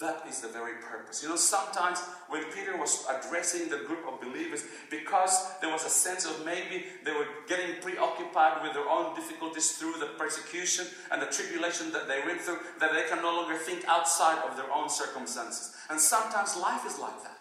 That 0.00 0.26
is 0.28 0.40
the 0.40 0.48
very 0.48 0.82
purpose. 0.82 1.22
You 1.22 1.28
know, 1.28 1.36
sometimes 1.36 2.00
when 2.28 2.42
Peter 2.50 2.76
was 2.76 3.06
addressing 3.08 3.68
the 3.68 3.84
group 3.86 4.04
of 4.08 4.20
believers, 4.20 4.64
because 4.90 5.52
there 5.60 5.70
was 5.70 5.84
a 5.84 5.88
sense 5.88 6.24
of 6.24 6.44
maybe 6.44 6.86
they 7.04 7.12
were 7.12 7.28
getting 7.46 7.80
preoccupied 7.80 8.62
with 8.64 8.74
their 8.74 8.88
own 8.88 9.14
difficulties 9.14 9.72
through 9.72 9.98
the 10.00 10.10
persecution 10.18 10.86
and 11.12 11.22
the 11.22 11.26
tribulation 11.26 11.92
that 11.92 12.08
they 12.08 12.20
went 12.26 12.40
through, 12.40 12.58
that 12.80 12.92
they 12.92 13.04
can 13.08 13.22
no 13.22 13.36
longer 13.36 13.56
think 13.56 13.84
outside 13.86 14.42
of 14.42 14.56
their 14.56 14.72
own 14.72 14.88
circumstances. 14.88 15.76
And 15.88 16.00
sometimes 16.00 16.56
life 16.56 16.84
is 16.84 16.98
like 16.98 17.22
that. 17.22 17.33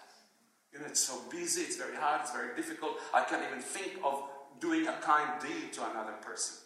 You 0.74 0.80
know, 0.80 0.86
it's 0.88 1.02
so 1.02 1.22
busy, 1.30 1.62
it's 1.62 1.78
very 1.78 1.96
hard, 1.96 2.22
it's 2.22 2.32
very 2.32 2.56
difficult. 2.56 2.94
I 3.14 3.24
can't 3.24 3.44
even 3.48 3.62
think 3.62 4.00
of 4.04 4.24
doing 4.60 4.88
a 4.88 4.94
kind 5.02 5.30
deed 5.42 5.72
to 5.74 5.90
another 5.92 6.14
person. 6.22 6.58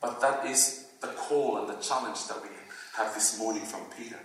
But 0.00 0.20
that 0.20 0.46
is 0.46 0.86
the 1.00 1.08
call 1.08 1.58
and 1.58 1.68
the 1.68 1.82
challenge 1.82 2.26
that 2.28 2.40
we 2.42 2.48
have 2.96 3.12
this 3.14 3.38
morning 3.38 3.62
from 3.62 3.80
Peter 3.96 4.18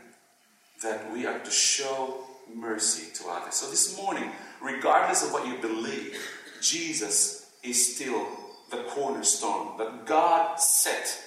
that 0.83 1.11
we 1.11 1.25
are 1.25 1.39
to 1.39 1.51
show 1.51 2.23
mercy 2.53 3.11
to 3.15 3.29
others. 3.29 3.55
So 3.55 3.69
this 3.69 3.97
morning, 3.97 4.31
regardless 4.61 5.25
of 5.25 5.33
what 5.33 5.47
you 5.47 5.57
believe, 5.57 6.17
Jesus 6.61 7.51
is 7.63 7.95
still 7.95 8.27
the 8.71 8.83
cornerstone 8.89 9.77
that 9.77 10.05
God 10.05 10.59
set 10.59 11.19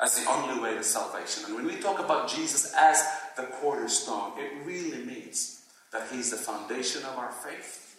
as 0.00 0.18
the 0.18 0.30
only 0.30 0.60
way 0.60 0.74
to 0.74 0.82
salvation. 0.82 1.44
And 1.46 1.54
when 1.54 1.66
we 1.66 1.76
talk 1.76 1.98
about 1.98 2.28
Jesus 2.28 2.72
as 2.76 3.02
the 3.36 3.44
cornerstone, 3.60 4.32
it 4.38 4.64
really 4.64 5.04
means 5.04 5.63
that 5.94 6.10
He 6.10 6.18
is 6.18 6.32
the 6.32 6.36
foundation 6.36 7.04
of 7.04 7.16
our 7.16 7.30
faith, 7.30 7.96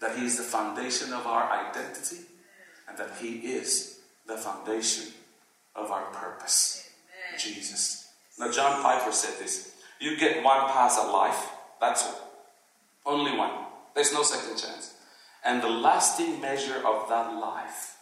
that 0.00 0.18
He 0.18 0.26
is 0.26 0.36
the 0.36 0.42
foundation 0.42 1.12
of 1.12 1.26
our 1.26 1.48
identity, 1.50 2.24
and 2.88 2.98
that 2.98 3.12
He 3.20 3.36
is 3.54 4.00
the 4.26 4.36
foundation 4.36 5.12
of 5.76 5.90
our 5.92 6.06
purpose. 6.06 6.90
Jesus. 7.38 8.08
Now, 8.36 8.50
John 8.50 8.82
Piper 8.82 9.12
said 9.12 9.38
this 9.38 9.72
You 10.00 10.18
get 10.18 10.42
one 10.42 10.68
pass 10.68 10.98
at 10.98 11.06
life, 11.06 11.50
that's 11.80 12.04
all. 12.04 12.32
Only 13.06 13.38
one. 13.38 13.52
There's 13.94 14.12
no 14.12 14.24
second 14.24 14.58
chance. 14.58 14.94
And 15.44 15.62
the 15.62 15.68
lasting 15.68 16.40
measure 16.40 16.82
of 16.84 17.08
that 17.08 17.32
life 17.34 17.96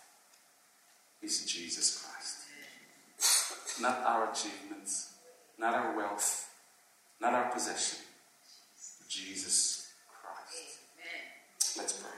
is 1.23 1.45
Jesus 1.45 2.03
Christ. 2.03 3.81
Not 3.81 3.99
our 3.99 4.33
achievements, 4.33 5.12
not 5.59 5.75
our 5.75 5.97
wealth, 5.97 6.51
not 7.21 7.35
our 7.35 7.53
possession. 7.53 7.99
Jesus 9.09 9.90
Christ. 10.07 10.81
Amen. 10.99 11.25
Let's 11.79 11.94
pray. 11.94 12.11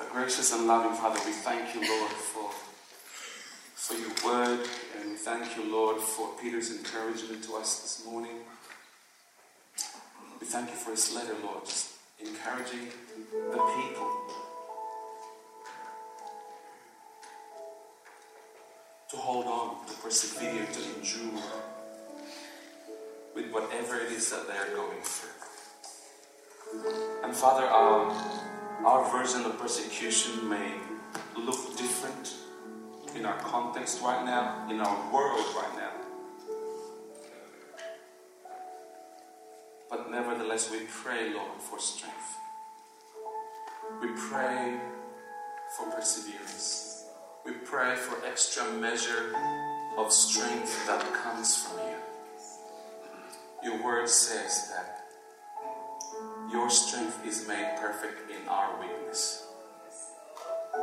Our 0.00 0.12
gracious 0.12 0.52
and 0.54 0.66
loving 0.66 0.96
Father, 0.96 1.20
we 1.26 1.32
thank 1.32 1.74
you, 1.74 1.80
Lord, 1.86 2.10
for, 2.12 2.50
for 3.74 3.94
your 3.94 4.12
word, 4.24 4.66
and 4.98 5.10
we 5.10 5.16
thank 5.16 5.56
you, 5.56 5.70
Lord, 5.70 6.00
for 6.00 6.30
Peter's 6.40 6.70
encouragement 6.70 7.44
to 7.44 7.56
us 7.56 7.82
this 7.82 8.06
morning. 8.06 8.38
We 10.40 10.46
thank 10.46 10.70
you 10.70 10.76
for 10.76 10.92
his 10.92 11.14
letter, 11.14 11.34
Lord, 11.42 11.64
just 11.66 11.92
encouraging 12.18 12.88
the 13.50 13.58
people 13.58 14.10
to 19.10 19.16
hold 19.16 19.46
on, 19.46 19.86
to 19.86 19.94
persevere, 19.94 20.66
to 20.66 20.80
endure 20.96 21.42
with 23.36 23.52
whatever 23.52 24.00
it 24.00 24.10
is 24.10 24.30
that 24.30 24.48
they 24.48 24.56
are 24.56 24.74
going 24.74 24.98
through. 25.02 25.28
And 27.22 27.36
Father, 27.36 27.66
um, 27.68 28.10
our 28.84 29.08
version 29.12 29.44
of 29.44 29.58
persecution 29.58 30.48
may 30.48 30.72
look 31.36 31.76
different 31.76 32.34
in 33.14 33.26
our 33.26 33.38
context 33.40 34.00
right 34.02 34.24
now, 34.24 34.66
in 34.70 34.80
our 34.80 35.12
world 35.12 35.44
right 35.54 35.74
now. 35.76 35.92
But 39.90 40.10
nevertheless, 40.10 40.70
we 40.70 40.80
pray, 40.90 41.34
Lord, 41.34 41.60
for 41.60 41.78
strength. 41.78 42.16
We 44.00 44.08
pray 44.16 44.80
for 45.76 45.90
perseverance. 45.90 47.04
We 47.44 47.52
pray 47.52 47.96
for 47.96 48.24
extra 48.26 48.64
measure 48.72 49.34
of 49.96 50.10
strength 50.10 50.86
that 50.86 51.04
comes 51.12 51.56
from 51.64 51.78
you. 51.78 51.85
Your 53.66 53.82
word 53.82 54.08
says 54.08 54.70
that 54.70 55.02
your 56.52 56.70
strength 56.70 57.26
is 57.26 57.48
made 57.48 57.74
perfect 57.80 58.30
in 58.30 58.46
our 58.46 58.78
weakness. 58.78 59.44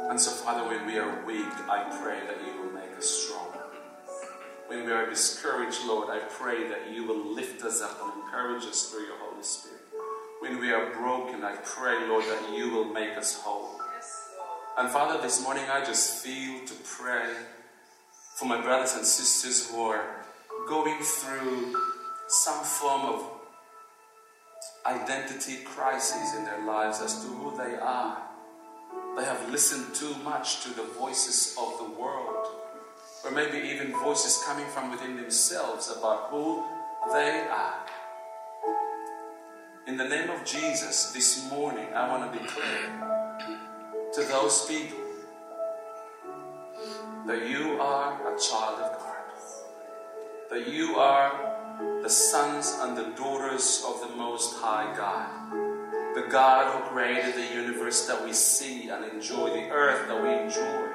And 0.10 0.20
so, 0.20 0.32
Father, 0.32 0.68
when 0.68 0.86
we 0.86 0.98
are 0.98 1.26
weak, 1.26 1.48
I 1.70 1.98
pray 2.04 2.20
that 2.28 2.46
you 2.46 2.62
will 2.62 2.74
make 2.74 2.92
us 2.98 3.08
strong. 3.08 3.48
When 4.68 4.86
we 4.86 4.92
are 4.92 5.10
discouraged, 5.10 5.80
Lord, 5.86 6.10
I 6.10 6.20
pray 6.28 6.68
that 6.68 6.92
you 6.92 7.08
will 7.08 7.34
lift 7.34 7.64
us 7.64 7.82
up 7.82 7.98
and 8.04 8.22
encourage 8.22 8.66
us 8.66 8.90
through 8.90 9.06
your 9.06 9.18
Holy 9.18 9.44
Spirit. 9.44 9.80
When 10.42 10.60
we 10.60 10.74
are 10.74 10.92
broken, 10.92 11.42
I 11.46 11.56
pray, 11.64 12.06
Lord, 12.06 12.26
that 12.26 12.54
you 12.54 12.70
will 12.70 12.92
make 12.92 13.18
us 13.18 13.40
whole. 13.40 13.80
And 14.78 14.90
Father, 14.90 15.22
this 15.22 15.42
morning 15.42 15.64
I 15.72 15.86
just 15.86 16.22
feel 16.22 16.66
to 16.66 16.74
pray 16.84 17.34
for 18.36 18.44
my 18.44 18.60
brothers 18.60 18.96
and 18.96 19.06
sisters 19.06 19.72
who 19.72 19.84
are 19.84 20.26
going 20.68 21.02
through 21.02 21.78
some 22.28 22.64
form 22.64 23.02
of 23.02 23.24
identity 24.86 25.64
crisis 25.64 26.36
in 26.36 26.46
their 26.46 26.66
lives 26.66 27.02
as 27.02 27.24
to 27.24 27.28
who 27.28 27.58
they 27.58 27.76
are. 27.76 28.22
They 29.16 29.24
have 29.24 29.50
listened 29.50 29.94
too 29.96 30.16
much 30.24 30.64
to 30.64 30.70
the 30.70 30.84
voices 30.84 31.56
of 31.60 31.78
the 31.78 32.00
world, 32.00 32.48
or 33.24 33.32
maybe 33.32 33.58
even 33.70 33.92
voices 33.92 34.44
coming 34.46 34.66
from 34.68 34.92
within 34.92 35.16
themselves 35.16 35.94
about 35.96 36.30
who 36.30 36.64
they 37.12 37.48
are. 37.50 37.86
In 39.88 39.98
the 39.98 40.08
name 40.08 40.30
of 40.30 40.44
Jesus, 40.46 41.12
this 41.12 41.50
morning, 41.50 41.88
I 41.94 42.08
want 42.10 42.34
to 42.34 42.40
declare 42.40 43.34
to 44.14 44.22
those 44.24 44.66
people 44.66 45.00
that 47.28 47.48
you 47.48 47.80
are 47.80 48.36
a 48.36 48.40
child 48.40 48.80
of 48.80 49.00
God, 49.00 49.10
that 50.50 50.68
you 50.68 50.96
are 50.96 51.63
the 51.80 52.10
sons 52.10 52.78
and 52.82 52.98
the 52.98 53.16
daughters 53.16 53.84
of 53.88 54.02
the 54.02 54.16
Most 54.16 54.60
High 54.60 54.94
God, 54.96 56.16
the 56.16 56.28
God 56.30 56.74
who 56.74 56.90
created 56.90 57.36
the 57.36 57.56
universe 57.56 58.08
that 58.08 58.24
we 58.24 58.34
see 58.34 58.90
and 58.90 59.06
enjoy, 59.06 59.50
the 59.50 59.70
earth 59.70 60.08
that 60.08 60.22
we 60.22 60.30
enjoy, 60.30 60.94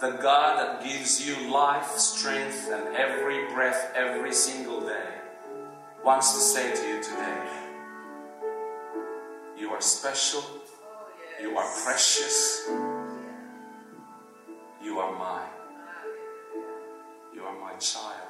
the 0.00 0.18
God 0.22 0.58
that 0.58 0.84
gives 0.84 1.26
you 1.26 1.50
life, 1.50 1.90
strength, 1.96 2.68
and 2.72 2.96
every 2.96 3.52
breath 3.54 3.92
every 3.94 4.32
single 4.32 4.80
day, 4.80 5.14
wants 6.04 6.34
to 6.34 6.40
say 6.40 6.74
to 6.74 6.88
you 6.88 7.02
today, 7.02 7.46
you 9.56 9.70
are 9.70 9.80
special, 9.80 10.44
you 11.40 11.56
are 11.56 11.68
precious, 11.84 12.68
you 14.82 14.98
are 14.98 15.16
mine, 15.18 15.48
you 17.34 17.42
are 17.44 17.58
my 17.60 17.72
child. 17.78 18.21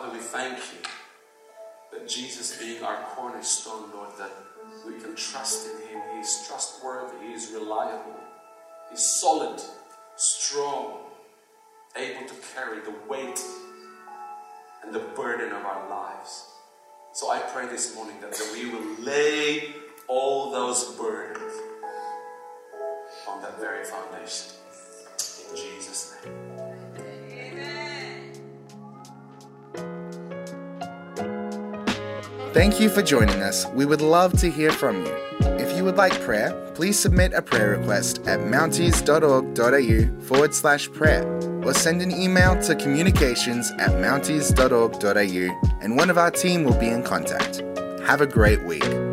Father, 0.00 0.14
we 0.14 0.18
thank 0.20 0.56
you 0.56 0.78
that 1.92 2.08
Jesus 2.08 2.56
being 2.56 2.82
our 2.82 3.04
cornerstone, 3.14 3.90
Lord, 3.92 4.08
that 4.18 4.30
we 4.86 4.98
can 4.98 5.14
trust 5.14 5.68
in 5.68 5.88
Him. 5.88 6.00
He 6.14 6.20
is 6.20 6.46
trustworthy, 6.48 7.26
He 7.26 7.34
is 7.34 7.50
reliable, 7.52 8.18
He's 8.90 9.04
solid, 9.04 9.60
strong, 10.16 11.00
able 11.96 12.26
to 12.26 12.34
carry 12.54 12.80
the 12.80 12.94
weight 13.10 13.44
and 14.82 14.94
the 14.94 15.00
burden 15.00 15.52
of 15.52 15.66
our 15.66 15.90
lives. 15.90 16.46
So 17.12 17.30
I 17.30 17.40
pray 17.40 17.66
this 17.66 17.94
morning 17.94 18.16
that, 18.22 18.32
that 18.32 18.50
we 18.54 18.70
will 18.70 19.04
lay 19.04 19.74
all 20.08 20.50
those 20.50 20.96
burdens 20.96 21.52
on 23.28 23.42
that 23.42 23.60
very 23.60 23.84
foundation. 23.84 24.52
In 25.50 25.56
Jesus' 25.56 26.16
name. 26.24 26.39
Thank 32.52 32.80
you 32.80 32.88
for 32.88 33.00
joining 33.00 33.42
us. 33.42 33.64
We 33.74 33.86
would 33.86 34.00
love 34.00 34.36
to 34.40 34.50
hear 34.50 34.72
from 34.72 35.06
you. 35.06 35.14
If 35.40 35.76
you 35.76 35.84
would 35.84 35.96
like 35.96 36.20
prayer, 36.20 36.50
please 36.74 36.98
submit 36.98 37.32
a 37.32 37.40
prayer 37.40 37.78
request 37.78 38.26
at 38.26 38.40
mounties.org.au 38.40 40.20
forward 40.22 40.52
slash 40.52 40.90
prayer 40.90 41.24
or 41.64 41.72
send 41.74 42.02
an 42.02 42.10
email 42.10 42.60
to 42.62 42.74
communications 42.74 43.70
at 43.78 43.90
mounties.org.au 43.90 45.70
and 45.80 45.96
one 45.96 46.10
of 46.10 46.18
our 46.18 46.32
team 46.32 46.64
will 46.64 46.78
be 46.78 46.88
in 46.88 47.04
contact. 47.04 47.62
Have 48.04 48.20
a 48.20 48.26
great 48.26 48.64
week. 48.64 49.09